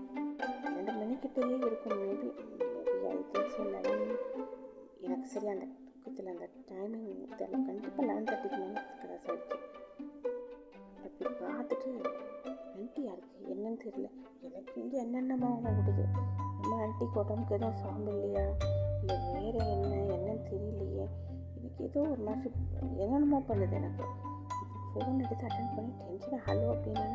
ரெண்டு 0.76 0.92
மணிக்கிட்டேயே 1.00 1.56
இருக்கும் 1.68 2.00
maybe 2.02 2.28
maybe 2.60 2.98
I 3.12 3.16
think 3.32 3.52
so 3.54 3.62
eleven 3.74 4.04
எனக்கு 5.06 5.28
சரி 5.34 5.48
அந்த 5.54 5.66
தூக்கத்தில் 5.86 6.30
அந்த 6.34 6.46
டைமிங் 6.70 7.08
தெரியல. 7.40 7.62
கண்டிப்பாக 7.68 8.06
லெவன் 8.10 8.28
தேர்ட்டிக்கு 8.30 8.60
மேலே 8.62 8.82
கிராஸ் 9.00 9.28
ஆகிடுச்சு 9.30 9.58
அப்படி 11.04 11.32
பார்த்துட்டு 11.40 11.90
ஆன்ட்டி 12.76 13.02
யாருக்கு? 13.08 13.38
என்னன்னு 13.54 13.80
தெரியல. 13.86 14.08
எனக்கு 14.46 14.74
இங்கே 14.82 14.98
என்னென்னமோ 15.04 15.50
விடுது 15.78 16.04
நம்ம 16.58 16.76
ஆன்ட்டிக்கு 16.84 17.18
உடம்புக்கு 17.22 17.56
எதுவும் 17.58 17.80
சாம்பு 17.82 18.12
இல்லையா 18.16 18.44
ஏதோ 22.34 22.50
என்னென்னமோ 23.04 23.42
பண்ணுது 23.48 23.72
எனக்கு. 23.72 24.06
ஃபோன் 24.90 25.20
எடுத்து 25.24 25.46
அட்டன் 25.48 25.74
பண்ணி 25.76 25.92
டென்ஷன் 26.00 26.42
ஹலோ 26.46 26.66
அப்படின்னா 26.74 27.06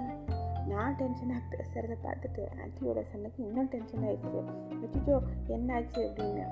நான் 0.71 0.97
டென்ஷனாக 0.99 1.41
பேசுகிறத 1.51 1.93
பார்த்துட்டு 2.05 2.41
ஆன்ட்டியோட 2.63 3.01
சண்டைக்கு 3.11 3.39
இன்னும் 3.43 3.69
டென்ஷன் 3.73 4.03
ஆயிடுச்சு. 4.03 4.39
வச்சுட்டோ 4.81 5.15
என்னாச்சு 5.47 5.99
அப்படின்னு. 6.07 6.45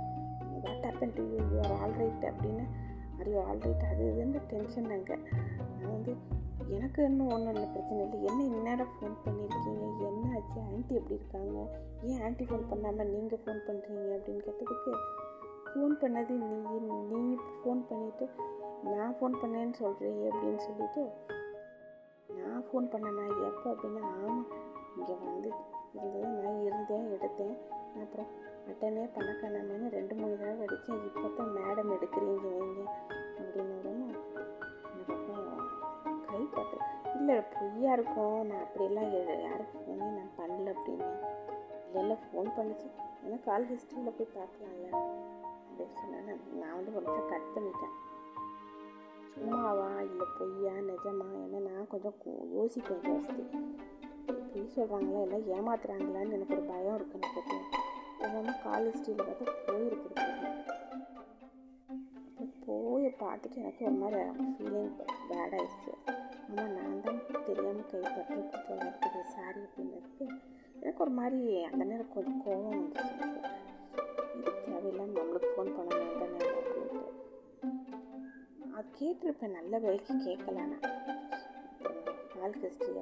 What 0.63 0.85
happen 0.85 1.13
to 1.13 1.23
you 1.31 1.39
you are 1.51 1.75
all 1.81 1.95
right 2.01 2.25
அப்படின்னு. 2.31 2.65
ஆர் 3.19 3.29
யூ 3.29 3.39
ஆல் 3.41 3.61
ரைட் 3.65 3.85
அது 3.91 4.03
இதுன்னு 4.11 4.41
டென்ஷன் 4.53 4.89
அங்கே. 4.97 5.17
நான் 5.79 5.91
வந்து 5.91 6.13
எனக்கு 6.67 7.03
இன்னும் 7.03 7.31
ஒன்றும் 7.35 7.53
இல்லை 7.53 7.67
பிரச்சனை 7.73 7.99
இல்லை. 8.05 8.19
என்ன 8.29 8.43
இந்நேரம் 8.43 8.93
ஃபோன் 8.95 9.17
பண்ணியிருக்கீங்க 9.25 9.83
என்ன 10.09 10.23
ஆச்சு 10.35 10.57
ஆன்ட்டி 10.61 10.93
எப்படி 10.99 11.15
இருக்காங்க? 11.19 11.57
ஏன் 12.03 12.21
ஆன்ட்டி 12.21 12.45
ஃபோன் 12.49 12.65
பண்ணாமல் 12.69 13.11
நீங்கள் 13.15 13.41
ஃபோன் 13.45 13.61
பண்ணுறீங்க 13.67 14.09
அப்படின்னு 14.17 14.43
கேட்டதுக்கு 14.47 14.93
ஃபோன் 15.71 15.95
பண்ணது 16.01 16.33
நீ 16.49 16.57
நீ 17.11 17.21
ஃபோன் 17.59 17.81
பண்ணிவிட்டு 17.89 18.25
நான் 18.83 19.15
ஃபோன் 19.19 19.35
பண்ணேன்னு 19.41 19.75
சொல்கிறீ 19.83 20.11
அப்படின்னு 20.29 20.57
சொல்லிட்டு 20.57 21.03
நான் 22.29 22.63
ஃபோன் 22.67 22.87
பண்ணேண்ணா 22.93 23.25
எப்போ 23.49 23.69
அப்படின்னா 23.71 24.01
ஆமாம் 24.01 24.45
இங்கே 24.97 25.13
வந்து 25.13 25.51
இருந்தது 25.93 26.27
நான் 26.27 26.61
இருந்தேன் 26.61 27.07
எடுத்தேன். 27.15 27.55
அப்புறம் 28.01 28.29
அட்டனே 28.69 29.03
பண்ணக்கானாமேனு 29.15 29.89
ரெண்டு 29.89 30.15
மூணு 30.15 30.37
தடவை 30.37 30.65
அடித்தேன் 30.65 31.03
இப்போ 31.05 31.27
தான் 31.37 31.53
மேடம் 31.57 31.91
எடுக்கிறீங்க 31.95 32.47
நீங்கள் 32.59 32.89
அப்படின்னு 33.39 33.75
உடனே 33.79 34.07
கைப்பட்டு 36.31 36.77
இல்லை 37.15 37.43
பொய்யா 37.53 37.93
இருக்கும். 37.93 38.47
நான் 38.47 38.61
அப்படியெல்லாம் 38.61 39.11
யாருக்கும் 39.11 39.49
யாருக்கு 39.49 39.77
ஃபோனே 39.77 40.09
நான் 40.17 40.35
பண்ணல 40.37 40.73
அப்படின்னு. 40.75 41.09
இல்லை 41.93 42.17
ஃபோன் 42.25 42.49
பண்ணிச்சு. 42.57 42.87
ஏன்னா 43.25 43.43
கால் 43.43 43.65
ஹிஸ்ட்ரியில் 43.65 44.17
போய் 44.17 44.35
பார்க்கலாம்ல. 44.37 44.89
அப்படின்னு 45.69 45.93
சொன்னேன். 45.93 46.41
நான் 46.61 46.75
வந்து 46.75 46.95
ஒரு 46.95 47.25
கட் 47.27 47.53
பண்ணிட்டேன். 47.55 47.95
சும்மாவா? 49.37 49.87
இல்லை 50.09 50.25
பொய்யா? 50.37 50.73
நிஜமா? 50.89 51.27
என்ன 51.45 51.59
நான் 51.67 51.89
கொஞ்சம் 51.93 52.15
யோசிப்பேன் 52.57 53.03
ஜாஸ்தி 53.07 53.43
பொய் 54.51 54.73
சொல்கிறாங்களா 54.75 55.19
இல்லை 55.25 55.39
ஏமாத்துறாங்களான்னு 55.55 56.35
எனக்கு 56.37 56.55
ஒரு 56.57 56.65
பயம் 56.71 56.95
இருக்கு 56.95 57.17
எனக்கு 57.19 57.37
பற்றி 57.39 57.57
காலேஜ் 58.21 58.61
கால் 58.63 58.87
ஹிஸ்ட்ரியில் 58.89 59.27
பார்த்தா 59.27 59.55
போயிருக்குது 59.67 60.15
போய் 62.65 63.07
பார்த்துட்டு 63.21 63.57
எனக்கு 63.63 63.85
ஒரு 63.85 63.97
மாதிரி 64.01 64.21
ஃபீலிங் 64.55 64.89
பேட் 65.29 65.53
ஆயிடுச்சு. 65.57 65.91
ஆமாம் 66.49 66.73
நான் 66.73 67.01
தான் 67.05 67.21
தெரியாமல் 67.47 67.87
கைப்பற்றிருக்கு 67.91 68.59
போல 68.67 68.79
இருக்குது 68.87 69.21
சாரி 69.35 69.61
அப்படின்னதுக்கு 69.67 70.25
எனக்கு 70.79 71.03
ஒரு 71.05 71.13
மாதிரி 71.19 71.39
அந்த 71.69 71.83
நேரம் 71.83 72.13
கொஞ்சம் 72.15 72.41
கோபம் 72.45 72.75
வந்துச்சு. 72.75 73.13
கேட்டிருப்பேன் 78.99 79.55
நல்ல 79.57 79.77
வேலைக்கு 79.77 80.13
கேட்கலான்னு 80.25 80.77
நான். 80.83 80.95
கால் 82.33 82.55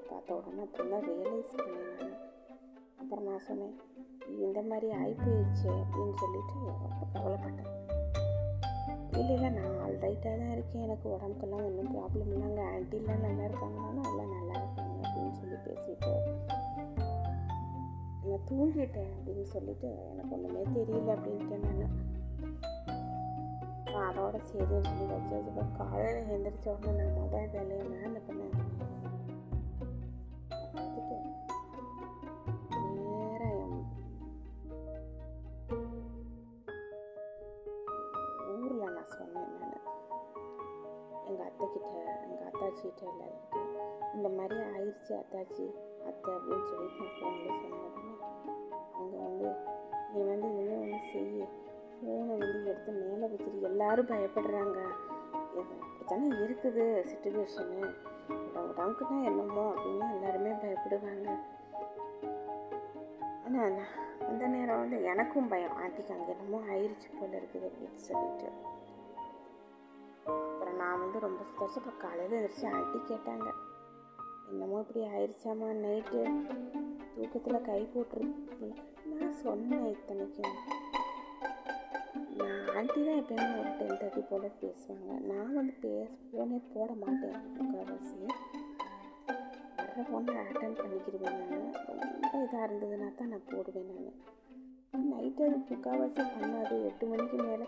பார்த்த 0.09 0.35
உடனே 0.35 0.61
அப்புறம் 0.61 0.89
தான் 0.89 1.05
ரியலைஸ் 1.09 1.53
பண்ணேன் 1.55 1.91
நான். 1.99 2.15
அப்புறம் 2.95 3.25
நான் 3.25 3.45
சொன்னேன் 3.47 3.75
இந்த 4.45 4.61
மாதிரி 4.61 4.87
ஆகிப்போயிடுச்சு 4.93 5.69
அப்படின்னு 5.81 6.15
சொல்லிட்டு 6.17 6.55
ரொம்ப 6.65 7.05
கவலைப்பட்டேன். 7.13 7.71
இல்லை 9.19 9.35
இல்லை 9.35 9.49
நான் 9.49 9.79
ஆல் 9.83 9.97
ரைட்டாக 9.97 10.35
தான் 10.37 10.51
இருக்கேன். 10.51 10.81
எனக்கு 10.81 11.09
உடம்புக்கெல்லாம் 11.09 11.65
ஒன்றும் 11.65 11.93
ப்ராப்ளம் 11.95 12.31
இல்லைங்க. 12.33 12.63
ஆன்ட்டிலாம் 12.73 13.23
நல்லா 13.27 13.43
இருக்காங்கன்னா 13.43 14.03
எல்லாம் 14.11 14.33
நல்லா 14.35 14.55
இருக்காங்க 14.61 14.97
அப்படின்னு 15.03 15.33
சொல்லி 15.33 15.55
பேசிட்டு 15.67 16.13
நான் 18.27 18.45
தூங்கிட்டேன் 18.49 19.11
அப்படின்னு 19.17 19.43
சொல்லிட்டு 19.43 19.89
எனக்கு 20.11 20.33
ஒன்றுமே 20.35 20.63
தெரியல 20.77 21.09
அப்படின்ட்டு 21.17 21.57
நான். 21.65 22.14
அப்புறம் 23.95 24.09
அதோட 24.11 24.37
சரி 24.47 24.65
சொல்லி 24.85 25.05
வச்சு 25.09 25.35
இப்போ 25.49 25.63
காலையில் 25.77 26.29
எழுந்திரிச்ச 26.29 26.65
உடனே 26.73 26.93
நான் 26.99 27.17
மொபைல் 27.17 27.51
வேலையை 27.53 27.83
நான் 27.93 28.17
பண்ணேன் 28.27 28.55
ஊரில் 38.53 38.83
நான் 38.87 39.11
சொன்னேன் 39.13 39.53
நான். 39.61 39.79
எங்கள் 41.27 41.47
அத்தைக்கிட்ட 41.47 41.93
எங்கள் 42.23 42.47
அத்தாச்சிக்கிட்ட 42.49 43.03
எல்லாருக்கிட்ட 43.11 43.61
இந்த 44.17 44.29
மாதிரி 44.37 44.59
ஆயிடுச்சு 44.71 45.13
அத்தாச்சி 45.21 45.67
அத்தை 46.09 46.31
அப்படின்னு 46.35 46.67
சொல்லிட்டு 46.71 47.03
நான் 47.03 47.15
ஃபோனில் 47.17 47.61
சொன்னேன். 47.63 47.93
அவங்க 48.95 49.15
வந்து 49.27 49.49
நீ 50.13 50.21
வந்து 50.31 50.49
இனிமேல் 50.51 50.83
ஒன்று 50.83 51.01
செய்ய. 51.13 51.45
ஃபோனை 52.05 52.33
வந்து 52.39 52.69
எடுத்து 52.71 52.91
மேலே 53.01 53.25
வச்சுட்டு 53.31 53.67
எல்லாரும் 53.69 54.09
பயப்படுறாங்க. 54.13 54.79
இது 56.29 56.41
இருக்குது 56.45 56.83
சுச்சுவேஷனு 57.12 57.79
உடம்புக்குனா 58.69 59.17
என்னமோ 59.29 59.63
அப்படின்னு 59.71 60.07
எல்லாருமே 60.15 60.51
பயப்படுவாங்க. 60.63 61.29
ஆனால் 63.45 63.77
அந்த 64.29 64.43
நேரம் 64.53 64.81
வந்து 64.81 64.97
எனக்கும் 65.12 65.50
பயம். 65.53 65.75
ஆட்டிக்கு 65.83 66.13
அங்கே 66.15 66.31
என்னமோ 66.35 66.59
ஆயிடுச்சு 66.74 67.09
போல 67.17 67.31
இருக்குது 67.41 67.67
அப்படின்னு 67.69 68.01
சொல்லிட்டு. 68.09 68.50
அப்புறம் 70.51 70.79
நான் 70.81 71.01
வந்து 71.03 71.19
ரொம்ப 71.27 71.41
சுத்தரிச்சு 71.47 71.79
அப்புறம் 71.81 72.01
காலையில் 72.05 72.38
எழுந்திரிச்சு 72.39 72.67
ஆட்டி 72.77 73.01
கேட்டாங்க. 73.12 73.50
என்னமோ 74.51 74.79
இப்படி 74.85 75.03
ஆயிடுச்சாமா 75.15 75.69
நைட்டு? 75.83 76.24
தூக்கத்தில் 77.15 77.65
கை 77.69 77.81
போட்டுருக்கு 77.93 78.69
நான் 79.19 79.38
சொன்னேன் 79.45 79.88
இத்தனைக்கும். 79.95 80.55
நான் 82.39 82.69
ஆண்டி 82.77 82.99
தான் 83.05 83.19
எப்பயுமே 83.19 83.57
ஒரு 83.59 83.71
டென் 83.79 83.99
தேர்ட்டி 83.99 84.21
போல் 84.29 84.45
பேசுவாங்க. 84.61 85.11
நான் 85.29 85.53
வந்து 85.53 85.73
பேச 85.83 86.09
ஃபோனே 86.29 86.57
போட 86.73 86.93
மாட்டேன். 86.93 87.37
முக்கால்வாசி. 87.57 88.17
வர்ற 89.77 90.03
ஃபோனை 90.09 90.33
அட்டன் 90.43 90.79
பண்ணிக்கிடுவேன் 90.81 91.37
நான். 91.41 91.75
ரொம்ப 91.87 92.41
இதாக 92.45 92.65
இருந்ததுன்னா 92.67 93.15
தான் 93.15 93.29
நான் 93.29 93.47
போடுவேன் 93.51 93.91
நான். 93.91 94.17
நைட்டு 95.11 95.43
அது 95.47 95.57
முக்கால்வாசி 95.69 96.23
பண்ணாது. 96.35 96.83
எட்டு 96.89 97.07
மணிக்கு 97.07 97.37
மேலே. 97.37 97.65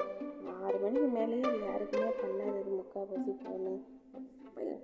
ஆறு 0.56 0.80
மணிக்கு 0.80 1.08
மேலேயே 1.08 1.44
அது 1.44 1.64
யாருக்குமே 1.66 2.12
பண்ணாது. 2.24 2.58
அது 2.62 2.74
முக்கால்வாசி 2.82 3.36
ஃபோனு 3.44 3.76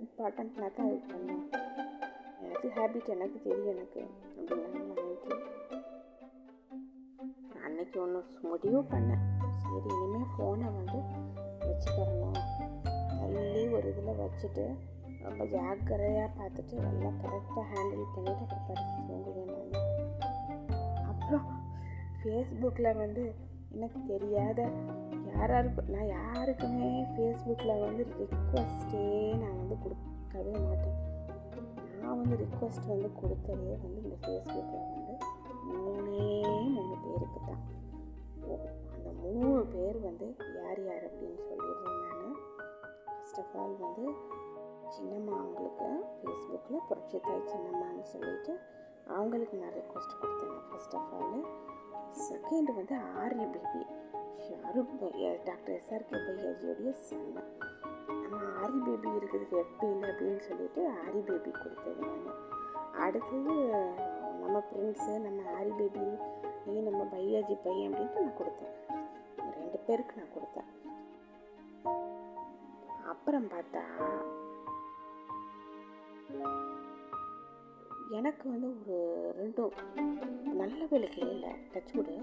இம்பார்ட்டன்ட்னா 0.04 0.70
தான் 0.78 0.88
அது 0.88 1.00
பண்ணும். 1.12 1.44
எனக்கு 2.44 2.68
ஹேபிட் 2.68 3.12
எனக்கு 3.16 3.38
தெரியும் 3.42 3.72
எனக்கு. 3.76 4.02
அப்படின்னாங்க 4.38 4.80
நான் 7.50 7.64
அன்னைக்கு 7.64 8.00
ஒன்று 8.00 8.22
முடிவு 8.50 8.82
பண்ணேன். 8.82 9.33
சரி 9.66 9.88
இனிமேல் 9.94 10.30
ஃபோனை 10.32 10.68
வந்து 10.78 10.98
வச்சுக்கிறணும். 11.66 12.40
தள்ளி 13.18 13.62
ஒரு 13.76 13.86
இதில் 13.92 14.20
வச்சுட்டு 14.22 14.64
ரொம்ப 15.24 15.44
ஜாக்கிரதையாக 15.52 16.30
பார்த்துட்டு 16.38 16.74
நல்லா 16.86 17.10
கரெக்டாக 17.22 17.64
ஹேண்டில் 17.72 18.10
பண்ணிவிட்டு 18.14 18.44
அப்புறம் 18.46 18.66
படித்து 18.68 18.98
தூங்குவேன் 19.08 19.52
நான். 19.52 19.72
அப்புறம் 21.10 21.46
ஃபேஸ்புக்கில் 22.18 22.98
வந்து 23.02 23.22
எனக்கு 23.74 24.00
தெரியாத 24.06 24.60
யாராருக்கு 25.30 25.82
நான் 25.94 26.12
யாருக்குமே 26.18 26.90
ஃபேஸ்புக்கில் 27.14 27.82
வந்து 27.84 28.02
ரிக்வஸ்ட்டே 28.20 29.06
நான் 29.42 29.58
வந்து 29.60 29.76
கொடுக்கவே 29.84 30.54
மாட்டேன். 30.66 30.98
நான் 32.00 32.18
வந்து 32.20 32.36
ரிக்வஸ்ட் 32.44 32.92
வந்து 32.92 33.10
கொடுத்ததே 33.20 33.72
வந்து 33.84 34.00
இந்த 34.04 34.16
ஃபேஸ்புக்கில் 34.24 34.90
வந்து 34.92 35.14
மூணே 35.68 36.28
மூணு 36.74 36.96
பேருக்கு 37.04 37.40
தான். 37.48 37.62
மூணு 39.24 39.66
பேர் 39.74 39.98
வந்து 39.98 40.26
யார் 40.56 40.80
யார் 40.88 41.04
அப்படின்னு 41.08 41.42
சொல்லிடுறேன் 41.48 42.00
நான். 42.04 42.36
ஃபஸ்ட் 43.08 43.40
ஆஃப் 43.42 43.54
ஆல் 43.60 43.76
வந்து 43.84 44.04
சின்னம்மா 44.94 45.34
அவங்களுக்கு 45.40 45.88
ஃபேஸ்புக்கில் 46.18 46.86
புரட்சித்தாய் 46.88 47.48
சின்னம்மான்னு 47.52 48.02
சொல்லிட்டு 48.02 48.52
அவங்களுக்கு 49.06 49.56
நான் 49.56 49.76
ரெக்வஸ்ட் 49.80 50.18
கொடுத்தேன் 50.20 50.60
ஃபர்ஸ்ட் 50.68 50.94
ஆஃப் 50.94 51.14
ஆல் 51.14 51.44
செகண்ட் 52.28 52.70
வந்து 52.74 52.96
Arya 53.22 53.46
baby 53.54 53.82
Shahrukh 54.44 54.94
doctor 55.44 55.74
SRK 55.78 56.18
பையாஜியோடைய 56.26 56.90
son 57.06 57.28
நம்ம 58.22 58.40
ஆரி 58.62 58.78
பேபி 58.86 59.08
இருக்குது 59.18 59.46
எஃபியில் 59.62 60.04
அப்படின்னு 60.10 60.40
சொல்லிட்டு 60.40 60.82
ஆரி 61.04 61.20
பேபி 61.30 61.50
கொடுத்தது 61.50 62.00
நான். 62.00 62.40
அடுத்தது 63.04 63.54
நம்ம 64.42 64.56
ஃப்ரெண்ட்ஸு 64.68 65.14
நம்ம 65.18 65.42
ஆரி 65.58 65.72
பேபி 65.80 66.06
நம்ம 66.88 67.02
பையாஜி 67.14 67.56
பையன் 67.64 67.92
அப்படின்ட்டு 67.92 68.24
நான் 68.24 68.38
கொடுத்தேன். 68.38 68.74
பேருக்கு 69.86 70.14
நான் 70.16 70.34
கொடுத்தேன். 70.34 70.70
அப்புறம் 73.06 73.48
பார்த்தா 73.48 73.82
எனக்கு 78.10 78.50
வந்து 78.50 78.68
ஒரு 78.86 78.96
ரெண்டும் 79.38 79.74
நல்ல 80.54 80.86
வேலைக்கு 80.90 81.20
இல்லை 81.28 81.50
டச் 81.72 81.94
விடு 81.94 82.16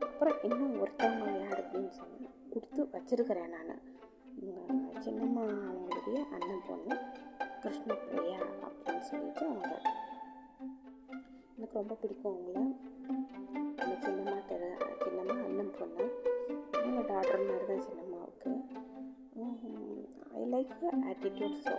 அப்புறம் 0.00 0.42
இன்னும் 0.42 0.76
ஒருத்தவங்க 0.84 1.44
யார் 1.44 1.60
அப்படின்னு 1.64 1.88
சொன்னால் 1.88 2.38
கொடுத்து 2.50 2.82
வச்சிருக்கிறேன் 2.92 3.52
நான். 3.56 3.82
சின்னம்மா 5.04 5.42
அவங்களுடைய 5.68 6.18
அண்ணன் 6.30 6.64
பொண்ணு 6.68 6.94
கிருஷ்ணப்பிரியா 7.62 8.40
அப்படின்னு 8.66 9.00
சொல்லிட்டு 9.00 9.46
அவங்க. 9.46 9.80
எனக்கு 11.56 11.78
ரொம்ப 11.78 11.94
பிடிக்கும் 11.94 12.34
அவங்கள. 12.34 12.74
லைஃப் 20.64 21.06
ஆட்டிடியூட் 21.08 21.56
ஸோ 21.62 21.72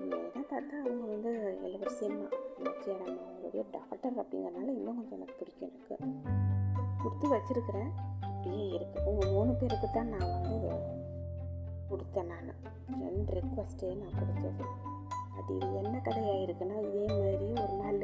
மெயினாக 0.00 0.42
பார்த்தா 0.44 0.76
அவங்க 0.80 1.04
வந்து 1.06 1.30
இளவரசியம்மா 1.66 2.26
நச்சியாரம்மா 2.64 3.22
அவங்களுடைய 3.24 3.62
டாக்டர் 3.74 4.18
அப்படிங்கிறனால 4.20 4.68
இன்னும் 4.76 4.96
கொஞ்சம் 4.98 5.18
எனக்கு 5.18 5.36
பிடிக்கும் 5.40 5.68
எனக்கு 5.68 5.96
கொடுத்து 7.02 7.26
வச்சிருக்கிறேன் 7.34 7.90
அப்படியே 8.26 8.64
இருக்குது 8.70 9.06
உங்கள் 9.10 9.32
மூணு 9.32 9.52
பேருக்கு 9.52 9.90
தான் 9.90 10.12
நான் 10.14 10.32
வந்து 10.36 10.70
கொடுத்தேன் 11.90 12.30
நான் 12.32 12.50
ரெண்டு 13.04 13.32
ரெக்வஸ்ட்டே 13.32 13.92
நான் 13.94 14.18
கொடுத்தது 14.18 14.64
அது 15.38 15.50
இது 15.56 15.72
என்ன 15.80 15.96
கதையாக 16.00 16.44
இருக்குன்னா 16.44 16.76
இதே 16.86 17.06
மாதிரி 17.14 17.48
ஒரு 17.62 17.74
நாள் 17.76 18.02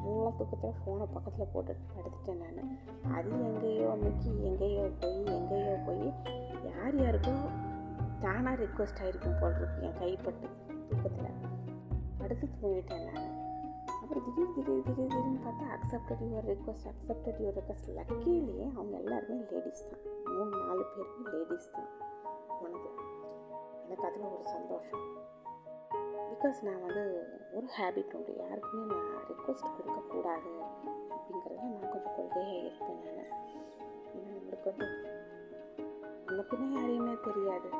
நல்லா 0.00 0.30
தூக்கத்தில் 0.34 0.76
ஃபோனை 0.78 1.06
பக்கத்தில் 1.14 1.52
போட்டு 1.52 1.72
படுத்துட்டேன் 1.94 2.42
நான் 2.42 2.74
அது 3.14 3.32
எங்கேயோ 3.46 3.88
அமைக்கி 3.94 4.30
எங்கேயோ 4.48 4.84
போய் 5.00 5.18
எங்கேயோ 5.34 5.74
போய் 5.86 6.06
யார் 6.68 6.96
யாருக்கும் 7.00 7.42
தானாக 8.20 8.62
ரிக்வஸ்ட் 8.62 9.00
ஆகிருக்கும் 9.00 9.36
போல் 9.40 9.56
இருக்கு 9.56 9.82
என் 9.82 9.98
கைப்பட்டு 10.00 10.48
தூக்கத்தில். 10.88 11.34
படுத்து 12.18 12.48
தூங்கிட்டேன் 12.62 13.12
நான். 13.12 13.46
அப்புறம் 14.02 14.24
திடீர் 14.24 14.54
திடீர் 14.54 14.82
திடீர் 14.82 15.06
திடீர்னு 15.06 15.38
பார்த்தா 15.44 15.66
accepted 15.76 16.22
your 16.22 16.56
request 16.56 16.88
accepted 16.90 17.40
your 17.40 17.58
request 17.58 17.96
லக்கிலேயே 17.96 18.72
அவங்க 18.74 18.96
எல்லாருமே 18.96 19.44
லேடிஸ் 19.50 19.88
தான். 19.88 20.00
மூணு 20.24 20.56
நாலு 20.56 20.84
பேருமே 20.84 21.30
லேடிஸ் 21.30 21.70
தான். 21.70 21.88
போனது 22.60 22.90
எனக்கு 23.84 24.06
அதில் 24.06 24.20
ஒரு 24.20 24.44
சந்தோஷம். 24.44 25.04
பிகாஸ் 26.32 26.62
நான் 26.62 26.84
வந்து 26.84 27.26
ஒரு 27.52 27.68
ஹேபிட் 27.80 28.14
உண்டு. 28.14 28.36
யாருக்குமே 28.36 28.84
நான் 28.84 29.24
ரிக்வஸ்ட் 29.28 29.76
கொடுக்கக்கூடாது 29.76 30.50
அப்படிங்கிறத 31.10 31.60
நான் 31.60 31.90
கொஞ்சம் 31.90 32.14
கொள்கையாக 32.18 32.64
இருப்பேன் 32.64 33.02
நான். 33.02 33.38
ஏன்னா 34.16 34.30
நம்மளுக்கு 34.36 34.64
வந்து 34.64 34.86
நமக்குமே 36.26 36.74
யாரையுமே 36.74 37.16
தெரியாது. 37.24 37.70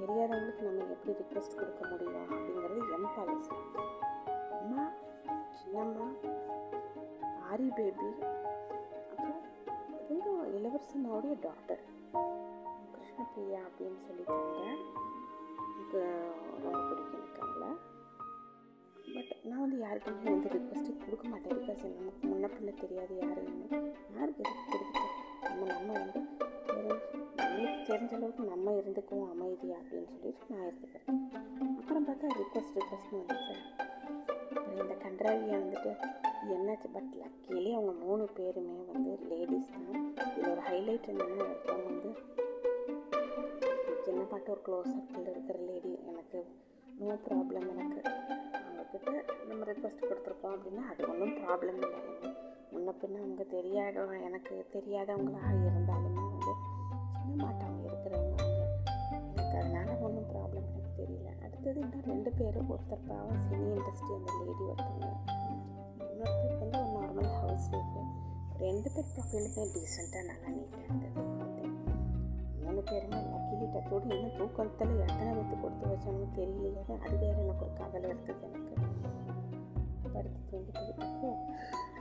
தெரியாதவங்களுக்கு 0.00 0.66
நம்ம 0.66 0.84
எப்படி 0.94 1.12
ரிக்வெஸ்ட் 1.20 1.58
கொடுக்க 1.58 1.82
முடியும் 1.88 2.20
அப்படிங்கிறது 2.24 2.92
எம் 2.96 3.08
பாலிசி 3.16 3.56
அம்மா 4.58 4.84
சின்னம்மா 5.58 6.08
ஆரி 7.48 7.66
பேபி 7.76 8.08
அப்புறம் 9.10 9.40
இவங்க 10.10 10.28
இளவரசனாவுடைய 10.56 11.34
டாக்டர் 11.40 11.82
கிருஷ்ணபிரியா 12.94 13.60
அப்படின்னு 13.66 14.00
சொல்லிட்டாங்க. 14.06 14.64
எனக்கு 15.70 16.00
ரொம்ப 16.64 16.80
பிடிக்கும் 16.88 17.18
எனக்கு 17.18 17.42
அவங்கள 17.42 17.68
பட் 19.14 19.32
நான் 19.44 19.60
வந்து 19.60 19.78
யாருக்குமே 19.78 20.30
வந்து 20.30 20.54
ரிக்வஸ்ட்டு 20.54 21.00
கொடுக்க 21.04 21.24
மாட்டேன் 21.28 21.56
பிகாஸ் 21.58 21.84
நமக்கு 21.94 22.28
முன்ன 22.28 22.50
பின்ன 22.54 22.74
தெரியாது 22.80 23.14
யாருன்னு 23.22 23.80
யாருக்கு 24.16 24.44
எதுக்கு 24.44 25.19
நம்ம 25.44 25.66
நம்ம 25.72 25.92
வந்து 25.92 26.20
ஒரு 26.70 26.90
நம்மளுக்கு 27.36 27.82
தெரிஞ்ச 27.90 28.12
அளவுக்கு 28.14 28.44
நம்ம 28.44 28.72
இருந்துக்குவோம் 28.72 29.30
அமைதி 29.30 29.68
அப்படின்னு 29.78 30.10
சொல்லிட்டு 30.14 30.48
நான் 30.48 30.66
இருந்துக்கிறேன். 30.68 31.18
அப்புறம் 31.78 32.06
பார்த்தா 32.08 32.28
ரிக்வஸ்ட் 32.40 32.76
ரிக்வஸ்ட்னு 32.78 33.20
வந்துச்சு. 33.20 33.54
அப்புறம் 34.56 34.80
இந்த 34.82 34.94
கன்றாவியை 35.04 35.56
வந்துட்டு 35.64 35.92
என்னாச்சு? 36.56 36.88
பட் 36.92 37.10
லக்கிலே 37.22 37.72
அவங்க 37.72 37.92
மூணு 38.06 38.24
பேருமே 38.34 38.76
வந்து 38.92 39.18
லேடிஸ் 39.30 39.72
தான். 39.72 40.14
இதில் 40.28 40.50
ஒரு 40.50 40.60
ஹைலைட் 40.60 41.10
என்னென்னா 41.12 41.46
ஒருத்தவங்க 41.50 41.84
வந்து 41.84 42.12
சின்ன 44.04 44.22
பாட்டு 44.22 44.50
ஒரு 44.50 44.62
க்ளோஸ் 44.66 44.92
சர்க்கிளில் 44.94 45.30
இருக்கிற 45.30 45.58
லேடி 45.58 45.98
எனக்கு 46.06 46.40
நோ 46.98 47.14
ப்ராப்ளம் 47.28 47.68
எனக்கு. 47.74 48.00
அவங்கக்கிட்ட 48.60 49.12
நம்ம 49.48 49.64
ரிக்வஸ்ட் 49.64 50.08
கொடுத்துருக்கோம் 50.10 50.54
அப்படின்னா 50.56 50.84
அது 50.90 51.08
ஒன்றும் 51.08 51.36
ப்ராப்ளம் 51.36 51.80
இல்லை. 51.82 52.00
முன்ன 52.72 52.94
பின்ன 53.00 53.20
அவங்க 53.22 53.44
தெரியாத 53.54 53.96
எனக்கு 54.28 54.54
தெரியாதவங்களாக 54.74 55.50
இருந்தாலுமே 55.68 56.22
வந்து 56.26 56.52
சொல்ல 57.14 57.34
மாட்டாங்க 57.42 57.80
இருக்கிறவங்க 57.88 58.36
எனக்கு 59.28 59.56
அதனால் 59.60 60.02
ஒன்றும் 60.06 60.28
ப்ராப்ளம் 60.32 60.68
எனக்கு 60.68 60.92
தெரியல. 61.00 61.28
அடுத்தது 61.44 61.78
இன்னும் 61.80 62.06
ரெண்டு 62.10 62.30
பேரும் 62.38 62.70
ஒருத்தர் 62.74 63.06
பாவம் 63.08 63.42
சினி 63.46 63.68
இண்டஸ்ட்ரி 63.76 64.12
அந்த 64.18 64.30
லேடி 64.38 64.64
ஒருத்தவங்க. 64.70 65.10
இன்னொருத்தர் 66.10 66.60
வந்து 66.62 66.78
ஒரு 66.82 66.92
நார்மல் 66.96 67.30
ஹவுஸ் 67.40 67.68
ஒய்ஃபு 67.72 68.02
ரெண்டு 68.64 68.88
பேர் 68.94 69.12
ப்ரொஃபைலுமே 69.14 69.64
டீசெண்டாக 69.74 70.24
நல்லா 70.30 70.48
நீட்டாக 70.56 70.86
இருந்தது 70.86 71.22
மூணு 72.62 72.82
பேருமே 72.90 73.20
லக்கிலி 73.30 73.66
டச்சோடு 73.74 74.10
இன்னும் 74.14 74.36
தூக்கத்தில் 74.40 74.92
எத்தனை 75.04 75.30
பேர்த்து 75.36 75.56
கொடுத்து 75.62 75.86
வச்சோன்னு 75.92 76.28
தெரியலையே 76.38 76.82
அது 77.04 77.14
வேறு 77.22 77.38
எனக்கு 77.44 77.64
ஒரு 77.66 77.74
கவலை 77.80 78.08
இருக்குது 78.10 78.44
எனக்கு. 78.48 78.74
படுத்து 80.20 80.58
தூங்கிட்டு 80.74 81.30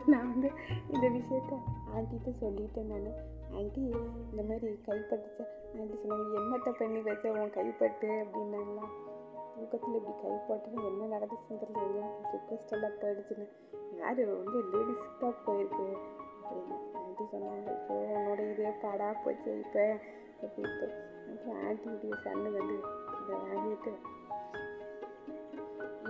நான் 0.06 0.30
வந்து 0.30 0.50
இந்த 0.90 1.08
விஷயத்த 1.10 1.54
ஆண்டிகிட்ட 1.96 2.30
சொல்லிட்டேன் 2.42 2.86
நான். 2.86 3.10
ஆண்டி 3.52 3.82
இந்த 4.32 4.44
மாதிரி 4.44 4.80
கைப்பட்டுச்சு 4.88 5.44
ஆண்டி 5.80 5.94
சொன்னாங்க 5.94 6.40
என்னத்தை 6.40 6.72
பண்ணி 6.72 7.00
வச்ச 7.00 7.32
உன் 7.32 7.50
கைப்பட்டு 7.50 8.10
அப்படின்னாங்களா? 8.24 8.86
தூக்கத்தில் 9.56 9.96
இப்படி 9.96 10.18
கைப்பட்டுன்னு 10.24 10.86
என்ன 10.86 11.18
நடந்துச்சுன்னு 11.18 11.62
தெரியல 11.62 12.04
ரிக்வஸ்ட் 12.34 12.72
எல்லாம் 12.72 12.98
போயிடுச்சுன்னு 13.02 13.48
யார்? 13.98 14.26
வந்து 14.34 14.64
லேடிஸ்க்கு 14.72 15.20
தான் 15.20 15.36
போயிருக்கு. 15.46 15.88
அப்படின்னு 16.44 16.78
ஆண்டி 16.94 17.24
சொன்னாங்க. 17.34 17.82
இப்போ 17.82 17.94
உன்னோட 18.18 18.52
இதே 18.52 18.70
பாடா 18.82 19.12
போச்சு 19.24 19.60
இப்போ 19.60 20.00
அப்படின்ட்டு 20.42 20.88
அப்புறம் 21.32 21.62
ஆண்டியுடைய 21.66 22.14
சன்னு 22.24 22.52
வந்து 22.52 22.78
இதை 23.22 23.36
வாங்கிட்டு 23.46 23.92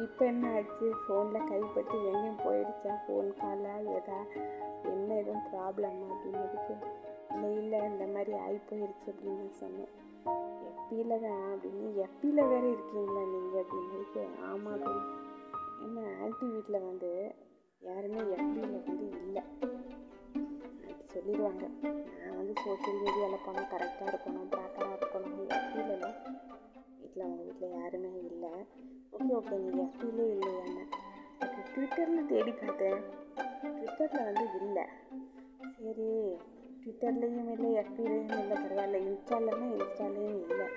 இப்போ 0.04 0.26
என்ன 0.26 0.52
ஆச்சு? 0.56 0.88
ஃபோனில் 1.02 1.48
கைப்பட்டு 1.50 1.96
எங்கேயும் 2.10 2.42
போயிடுச்சா? 2.46 2.92
ஃபோன் 3.04 3.30
காலாக 3.42 3.96
எதா 3.98 4.20
என்ன 4.94 5.10
எதுவும் 5.16 5.48
ப்ராப்ளமா 5.52 6.08
அப்படின்னதுக்கு 6.14 6.76
இல்லை 7.32 7.50
இல்லை 7.62 7.80
இந்த 7.92 8.06
மாதிரி 8.14 8.34
ஆகி 8.44 8.60
போயிடுச்சு 8.70 9.08
அப்படின்னு 9.12 9.40
நான் 9.40 9.60
சொன்னேன். 9.64 9.92
எப்பியில் 10.70 11.22
தான் 11.26 11.44
அப்படின்னு. 11.54 11.90
எப்பியில் 12.06 12.50
வேறு 12.52 12.70
இருக்கீங்களா 12.72 13.24
நீங்கள் 13.34 13.64
அப்படின்னதுக்கு 13.64 14.24
ஆமாம் 14.50 14.74
அப்படின்னு 14.74 15.06
ஏன்னா 15.84 16.04
ஆன்ட்டி 16.24 16.48
வீட்டில் 16.54 16.86
வந்து 16.88 17.12
யாருமே 17.82 18.22
எப்பியில் 18.38 18.78
வந்து 18.88 19.06
இல்லை. 19.26 19.44
சொல்லிடுவாங்க. 21.14 21.66
நான் 22.20 22.38
வந்து 22.40 22.54
சோஷியல் 22.64 23.02
மீடியாவில் 23.04 23.46
போனால் 23.46 23.72
கரெக்டாக 23.74 24.12
இருக்கணும் 24.12 24.50
ப்ராப்பராக 24.56 24.98
இருக்கணும். 25.00 25.38
எஃபியில் 25.58 26.59
வீட்டில் 27.10 27.28
அவங்க 27.28 27.44
வீட்டில் 27.44 27.72
யாருமே 27.80 28.10
இல்லை. 28.32 28.52
ஓகே 29.14 29.32
ஓகே 29.38 29.56
நீங்கள் 29.62 29.86
எஃபிலே 29.86 30.26
இல்லையான்னு 30.34 30.84
அது 31.44 31.62
ட்விட்டரில் 31.72 32.28
தேடி 32.32 32.52
பார்த்தேன். 32.52 33.00
ட்விட்டரில் 33.78 34.28
வந்து 34.28 34.46
இல்லை. 34.60 34.84
சரி 35.78 36.10
ட்விட்டர்லேயும் 36.82 37.50
இல்லை 37.56 37.72
எஃபிலையும் 37.82 38.36
இல்லை 38.42 38.58
பரவாயில்ல. 38.64 39.00
இன்ஸ்டாலன்னா 39.08 39.68
இன்ஸ்டாலேயும் 39.78 40.40
இல்லை. 40.50 40.68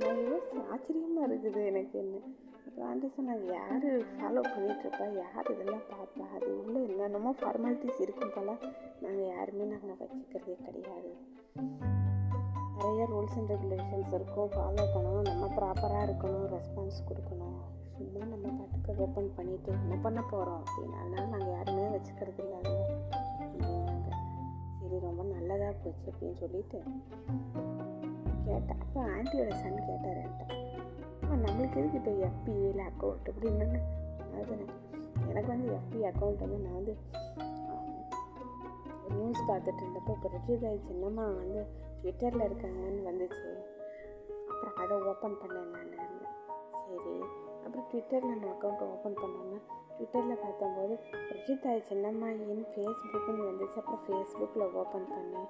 நான் 0.00 0.24
யோசிச்சு 0.30 0.62
ஆச்சரியமாக 0.72 1.28
இருக்குது 1.28 1.60
எனக்கு 1.72 1.98
என்ன? 2.04 2.22
அப்புறம் 2.66 2.88
ஆண்டி 2.88 3.10
சொன்னாங்க 3.18 3.46
யார் 3.58 3.88
ஃபாலோ 4.14 4.42
பண்ணிகிட்ருப்பா 4.52 5.06
யார் 5.22 5.52
இதெல்லாம் 5.54 5.86
பார்ப்பா 5.92 6.26
அது 6.38 6.50
உள்ள 6.62 6.76
என்னென்னமோ 6.88 7.34
ஃபார்மாலிட்டிஸ் 7.42 8.02
இருக்கும் 8.06 8.34
போல். 8.38 8.54
நாங்கள் 9.04 9.30
யாருமே 9.36 9.66
நாங்கள் 9.74 10.00
வச்சுக்கிறதே 10.02 10.56
கிடையாது. 10.66 11.12
நிறைய 12.76 13.02
ரூல்ஸ் 13.12 13.36
அண்ட் 13.38 13.50
ரெகுலேஷன்ஸ் 13.52 14.12
இருக்கும். 14.18 14.50
ஃபாலோ 14.54 14.84
பண்ணணும். 14.94 15.26
நம்ம 15.30 15.46
ப்ராப்பராக 15.58 16.06
இருக்கணும். 16.08 16.46
ரெஸ்பான்ஸ் 16.54 16.98
கொடுக்கணும். 17.08 17.58
சும்மா 17.96 18.24
நம்ம 18.32 18.46
பாட்டுக்கு 18.58 19.02
ஓப்பன் 19.04 19.30
பண்ணிவிட்டு 19.36 19.70
என்ன 19.82 19.94
பண்ண 20.02 20.20
போகிறோம் 20.30 20.62
அப்படின்னு 20.62 20.96
அதனால் 21.02 21.30
நாங்கள் 21.34 21.54
யாருமே 21.56 21.84
வச்சுக்கிறது 21.94 22.42
இல்லாத 22.44 22.72
அப்படின்னாங்க. 23.40 24.10
சரி 24.80 24.98
ரொம்ப 25.06 25.22
நல்லதாக 25.34 25.72
போச்சு 25.82 26.06
அப்படின்னு 26.12 26.38
சொல்லிட்டு 26.42 26.80
கேட்டேன். 28.46 28.82
அப்போ 28.84 29.00
ஆண்டியோட 29.14 29.54
சன் 29.62 29.86
கேட்டார் 29.88 30.20
என்கிட்ட. 30.24 30.52
நம்மளுக்கு 31.44 31.78
எதுக்கு 31.80 31.98
இப்போ 32.00 32.12
எஃபி 32.26 32.52
இல்லை 32.68 32.84
அக்கௌண்ட் 32.90 33.26
அப்படின்னு 33.30 33.80
அதுதானே 34.34 34.66
எனக்கு 35.30 35.50
வந்து 35.52 35.68
எஃபி 35.78 36.00
அக்கௌண்ட் 36.10 36.42
வந்து 36.44 36.58
நான் 36.64 36.78
வந்து 36.78 36.94
நியூஸ் 39.16 39.42
பார்த்துட்டு 39.48 39.82
இருந்தப்போ 39.84 40.12
இப்போ 40.16 40.28
ரிஜிதாய் 40.34 40.86
சின்னம்மா 40.88 41.24
வந்து 41.40 41.60
ட்விட்டரில் 42.02 42.46
இருக்காங்கன்னு 42.48 43.02
வந்துச்சு. 43.10 43.50
அப்புறம் 44.48 44.76
அதை 44.76 45.02
ஓப்பன் 45.02 45.36
பண்ணேன் 45.42 45.66
நான். 45.66 45.94
சரி. 46.88 47.22
அப்புறம் 47.64 47.86
ட்விட்டரில் 47.92 48.38
நான் 48.38 48.54
அக்கௌண்ட் 48.54 48.90
ஓப்பன் 48.90 49.16
பண்ணோன்னா 49.16 49.60
ட்விட்டரில் 49.98 50.42
பார்த்தம்போது 50.44 50.98
ரஷிதாய் 51.30 51.86
சின்னம்மாயின் 51.88 52.66
ஃபேஸ்புக்குன்னு 52.74 53.48
வந்துச்சு. 53.50 53.76
அப்புறம் 53.76 54.04
ஃபேஸ்புக்கில் 54.08 54.72
ஓப்பன் 54.72 55.06
பண்ணேன். 55.12 55.48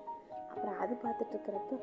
அப்புறம் 0.51 0.79
அது 0.79 0.95
பார்த்துட்ருக்கிறப்ப 0.95 1.81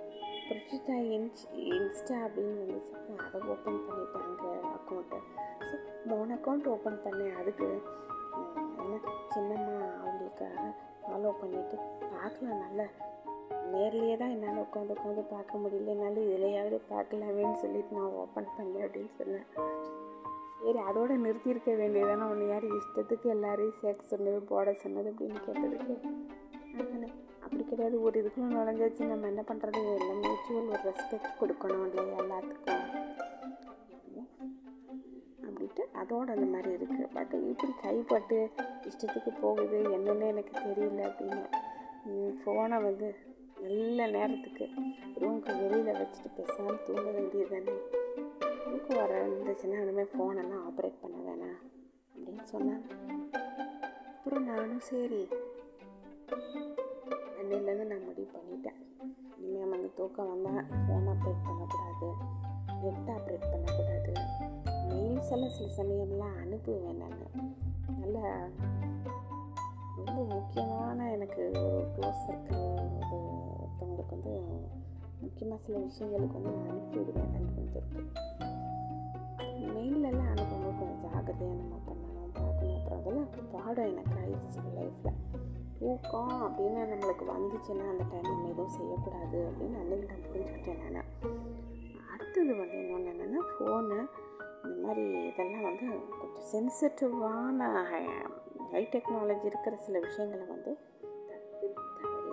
இருக்கிறப்ப 0.49 0.93
இன்ச் 1.15 1.41
இன்ஸ்டா 1.55 2.17
அப்படின்னு 2.25 2.55
வந்துச்சு. 2.63 2.93
அப்புறம் 2.93 3.33
அதை 3.33 3.41
ஓப்பன் 3.49 3.85
பண்ணிட்டாங்க 3.87 4.61
அக்கௌண்ட்டை 4.77 5.19
ஸோ 5.59 5.75
மூணு 6.05 6.33
அக்கௌண்ட் 6.33 6.67
ஓப்பன் 6.67 6.99
பண்ணேன். 7.03 7.35
அதுக்கு 7.35 7.81
என்ன? 8.77 8.99
சின்னம்மா 9.35 9.75
அவங்களுக்காக 9.99 10.75
ஃபாலோ 11.03 11.33
பண்ணிவிட்டு 11.41 11.77
பார்க்கலாம். 12.11 12.59
நல்லா 12.59 12.83
நேர்லேயே 13.73 14.15
தான் 14.21 14.33
என்னால் 14.35 14.61
உட்காந்து 14.63 14.95
உட்காந்து 14.95 15.23
பார்க்க 15.33 15.61
முடியல. 15.63 15.93
என்னால் 15.95 16.19
இதுலையாவது 16.27 16.77
பார்க்கலாமேன்னு 16.93 17.61
சொல்லிட்டு 17.63 17.97
நான் 17.97 18.17
ஓப்பன் 18.23 18.53
பண்ணேன் 18.57 18.85
அப்படின்னு 18.85 19.13
சொன்னேன். 19.19 19.47
சரி 20.63 20.79
அதோட 20.89 21.15
நிறுத்தியிருக்க 21.23 21.71
வேண்டியதானே 21.79 22.25
ஒன்று 22.33 22.45
யார் 22.49 22.65
இஷ்டத்துக்கு 22.79 23.27
எல்லாரையும் 23.35 23.79
சேர்க்க 23.81 24.11
சொன்னது 24.11 24.39
போட 24.51 24.73
சொன்னது 24.83 25.09
அப்படின்னு 25.11 25.39
கேட்டதுக்கு 25.47 25.95
அப்படி 27.43 27.63
கிடையாது. 27.71 27.95
ஒரு 28.05 28.15
இதுக்குள்ள 28.21 28.47
நுழைஞ்சாச்சு. 28.57 29.03
நம்ம 29.11 29.27
என்ன 29.31 29.41
பண்ணுறது 29.49 29.81
எல்லாம் 29.95 30.21
மியூச்சுவல் 30.23 30.69
ஒரு 30.73 30.81
ரெஸ்பெக்ட் 30.89 31.37
கொடுக்கணும் 31.41 31.83
இல்லையா 31.89 32.15
எல்லாத்துக்கும்? 32.23 32.85
அப்படின்ட்டு 35.47 35.83
அதோட 36.01 36.27
அந்த 36.35 36.47
மாதிரி 36.53 36.69
இருக்குது 36.77 37.09
பட் 37.17 37.35
இப்படி 37.51 37.73
கைப்பட்டு 37.83 38.37
இஷ்டத்துக்கு 38.89 39.33
போகுது 39.43 39.79
என்னென்னு 39.97 40.25
எனக்கு 40.33 40.53
தெரியல 40.65 41.03
அப்படின்னு. 41.09 41.45
ஃபோனை 42.39 42.79
வந்து 42.87 43.09
நல்ல 43.61 44.07
நேரத்துக்கு 44.07 44.69
ரூமுக்கு 45.19 45.69
வெளியில் 45.69 45.95
வச்சுட்டு 45.95 46.29
பேசாமல் 46.35 46.83
தூங்க 46.83 47.11
வேண்டியது 47.11 47.49
தானே 47.49 47.75
தூக்கம் 48.63 48.97
வர 48.97 49.27
இருந்துச்சுன்னா 49.27 49.81
இனிமேல் 49.81 50.11
ஃபோனெல்லாம் 50.13 50.65
ஆப்ரேட் 50.69 51.01
பண்ண 51.01 51.17
வேணாம் 51.27 51.59
அப்படின்னு 52.15 52.43
சொன்னாங்க. 52.53 52.85
அப்புறம் 54.17 54.45
நானும் 54.45 54.79
சரி 54.79 55.27
அன்னையிலேருந்து 57.39 57.85
நான் 57.85 58.05
முடிவு 58.05 58.29
பண்ணிட்டேன். 58.33 58.79
இனிமேல் 59.37 59.67
அவங்க 59.67 59.89
தூக்கம் 59.95 60.29
வந்தால் 60.29 60.65
ஃபோன் 60.69 61.09
ஆப்ரேட் 61.13 61.45
பண்ணக்கூடாது 61.45 62.09
நெட் 62.83 63.11
ஆப்ரேட் 63.15 63.51
பண்ணக்கூடாது. 63.51 64.13
மெயில்ஸ் 64.89 65.31
எல்லாம் 65.31 65.49
சில 65.49 65.69
சமயம்லாம் 65.77 66.37
அனுப்புவேன் 66.43 67.01
நான். 67.03 67.51
நல்ல 67.99 68.49
ரொம்ப 70.05 70.23
முக்கியமான 70.29 71.11
எனக்கு 71.11 71.41
ஒரு 71.59 71.79
க்ளோஸ் 71.95 72.23
சர்க்கிள் 72.23 72.61
ஒரு 73.01 73.17
ஒருத்தவங்களுக்கு 73.53 74.15
வந்து 74.15 74.33
முக்கியமாக 75.21 75.59
சில 75.63 75.77
விஷயங்களுக்கு 75.79 76.37
வந்து 76.37 76.51
நான் 76.51 76.69
அனுப்பி 76.69 76.97
விடுவேன் 76.97 77.33
ரெண்டு 77.33 77.51
மூணு 77.51 77.69
பேருக்கு 77.69 78.11
மெயிலெல்லாம் 79.75 80.31
அனுப்பும்போது 80.33 80.73
கொஞ்சம் 80.79 81.01
ஜாக்கிரதையாக 81.03 81.57
நம்ம 81.61 81.77
பண்ணணும் 81.87 82.33
பார்க்கணும். 82.33 82.77
அப்புறம் 82.77 82.99
அதெல்லாம் 82.99 83.29
பாடம் 83.51 83.91
எனக்கு 83.91 84.15
ஆயிடுச்சு 84.19 84.59
லைஃப்பில் 84.77 85.19
ஊக்கம் 85.81 86.33
அப்படின்னு 86.45 86.81
நம்மளுக்கு 86.91 87.25
வந்துச்சுன்னா 87.33 87.85
அந்த 87.89 88.03
டைம் 88.11 88.29
நம்ம 88.29 88.49
எதுவும் 88.49 88.75
செய்யக்கூடாது 88.77 89.39
அப்படின்னு 89.49 89.79
அன்றைக்கி 89.83 90.05
நான் 90.05 90.27
புரிஞ்சுக்கிட்டேன் 90.27 90.91
நான். 90.91 91.09
அடுத்தது 92.13 92.55
வந்து 92.55 92.77
இன்னொன்று 92.81 93.11
என்னென்னா 93.13 93.41
ஃபோனு 93.51 93.97
இந்த 94.65 94.75
மாதிரி 94.83 95.03
இதெல்லாம் 95.27 95.61
வந்து 95.61 95.87
கொஞ்சம் 96.19 96.47
சென்சிட்டிவான 96.51 97.61
ஹை 98.73 98.81
டெக்னாலஜி 98.93 99.45
இருக்கிற 99.45 99.75
சில 99.75 99.99
விஷயங்களை 99.99 100.45
வந்து 100.47 100.71
தப்பி 101.29 101.67
தவறி 101.97 102.31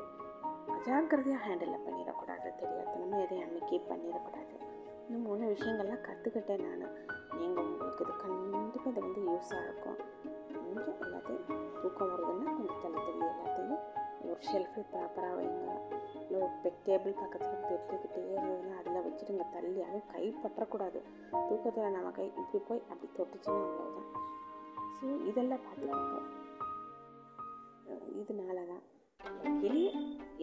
அஜாக்கிரதையாக 0.75 1.41
ஹேண்டில் 1.47 1.83
பண்ணிடக்கூடாது. 1.87 2.49
தெரியாதனமாக 2.61 3.25
எதையும் 3.25 3.45
அன்னைக்கே 3.47 3.81
பண்ணிடக்கூடாது. 3.91 4.55
இந்த 5.07 5.19
மூணு 5.27 5.51
விஷயங்கள்லாம் 5.55 6.05
கற்றுக்கிட்டேன் 6.07 6.65
நான். 6.65 6.95
நீங்கள் 7.41 7.65
உங்களுக்கு 7.65 8.05
இது 8.05 8.15
கண்டிப்பாக 8.23 8.91
இது 8.91 9.01
வந்து 9.01 9.21
யூஸாக 9.29 9.67
இருக்கும். 9.67 9.99
கொஞ்சம் 10.53 11.03
எல்லாத்தையும் 11.05 11.45
தூக்கம் 11.83 12.11
வருதுன்னா 12.13 12.55
கொஞ்சம் 12.59 12.81
தள்ளி 12.85 13.01
தள்ளி 13.09 13.27
எல்லாத்தையும் 13.33 13.83
ஒரு 14.31 14.41
ஷெல்ஃபில் 14.51 14.89
ப்ராப்பராக 14.95 15.35
வைங்க. 15.41 15.71
இல்லை 16.23 16.41
ஒரு 16.47 16.55
பெட் 16.65 16.81
டேபிள் 16.89 17.19
பக்கத்தில் 17.23 17.69
பெட்டுக்கிட்டே 17.69 18.25
இருந்ததுன்னா 18.35 18.75
அதில் 18.81 19.01
இங்கே 19.29 19.49
தள்ளி 19.57 19.83
அதுவும் 19.89 20.11
கை 20.15 20.25
பற்றக்கூடாது 20.45 21.03
தூக்கத்தில் 21.49 21.95
நம்ம 21.99 22.11
கை 22.11 22.27
இப்படி 22.27 22.65
போய் 22.71 22.87
அப்படி 22.93 23.11
தொட்டுச்சுன்னா 23.19 23.63
அவ்வளோதான் 23.69 24.09
ஸோ 25.01 25.11
இதெல்லாம் 25.29 25.63
பார்த்துக்கோங்க. 25.67 26.17
இதனால 28.21 28.59
தான் 28.71 28.83
கிளி 29.63 29.85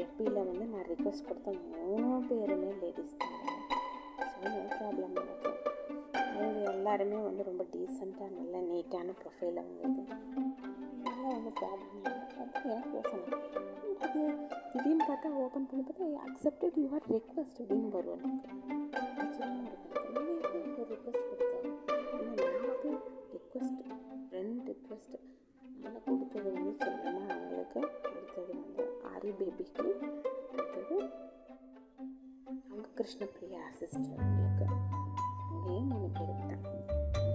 எப்பியில் 0.04 0.39
வந்து 0.50 0.65
நான் 0.72 0.88
ரிக்வஸ்ட் 0.91 1.28
கொடுத்த 1.28 1.52
மூணு 1.84 2.17
பேருமே 2.30 2.72
லேடிஸ் 2.82 3.17
தான். 3.22 3.36
ஸோ 4.32 4.50
நோ 4.54 4.62
ப்ராப்ளம் 4.80 5.15
எனக்கு. 5.22 5.52
அவங்க 6.32 6.60
எல்லாருமே 6.74 7.20
வந்து 7.28 7.43
ரொம்ப 7.50 7.63
டீசெண்டாக 7.74 8.30
நல்ல 8.38 8.62
நீட்டான 8.70 9.15
ப்ரொஃபைல் 9.22 9.62
அவங்க 9.63 9.82
இது. 9.89 10.04
வந்து 11.36 11.52
ப்ராப்ளம் 11.62 11.96
இல்லை. 12.00 12.13
அது 12.41 12.70
எனக்கு 12.74 12.96
யோசனை. 12.98 13.26
அது 14.06 14.22
திடீர்னு 14.72 15.06
பார்த்தா 15.10 15.36
ஓப்பன் 15.46 15.70
பண்ணி 15.70 15.84
பார்த்தா 15.88 16.10
அக்செப்டட் 16.28 16.80
யுவர் 16.84 17.08
ரெக்வஸ்ட் 17.15 17.62
அப்படின்னு 17.62 17.91
வரும் 17.98 18.26
கிருஷ்ணப்பிரியா 33.19 33.62
கிருஷ்ணபிரியா 33.77 34.23
சிஸ்டர் 34.32 34.73
உங்களுக்கு 34.73 34.75
மூணே 35.53 35.77
மூணு 35.89 36.08
பேருக்கு 36.17 36.43
தான் 36.49 36.65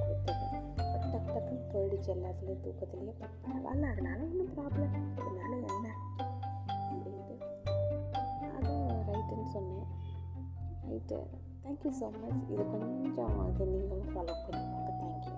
கொடுத்தது 0.03 0.59
பட் 1.07 1.27
டக்குன்னு 1.29 1.65
போயிடுச்சு 1.73 2.11
எல்லாத்துலேயும் 2.15 2.61
தூக்கத்துலேயே 2.65 3.15
பட் 3.21 3.35
பரவாயில்ல 3.45 3.91
அதனால 3.93 4.19
ஒன்றும் 4.27 4.53
ப்ராப்ளம் 4.55 4.93
அதனால 5.21 5.51
என்ன 5.71 5.89
அப்படின்ட்டு 6.93 7.37
அது 8.51 8.75
ரைட்டுன்னு 9.09 9.49
சொன்னேன் 9.57 9.89
ரைட்டு 10.85 11.19
தேங்க்யூ 11.65 11.93
ஸோ 12.01 12.11
மச் 12.17 12.47
இது 12.53 12.65
கொஞ்சம் 12.71 13.43
அது 13.43 13.67
நீங்களும் 13.73 14.13
ஃபாலோ 14.15 14.37
பண்ணிக்கோங்க 14.45 14.93
தேங்க்யூ 15.01 15.35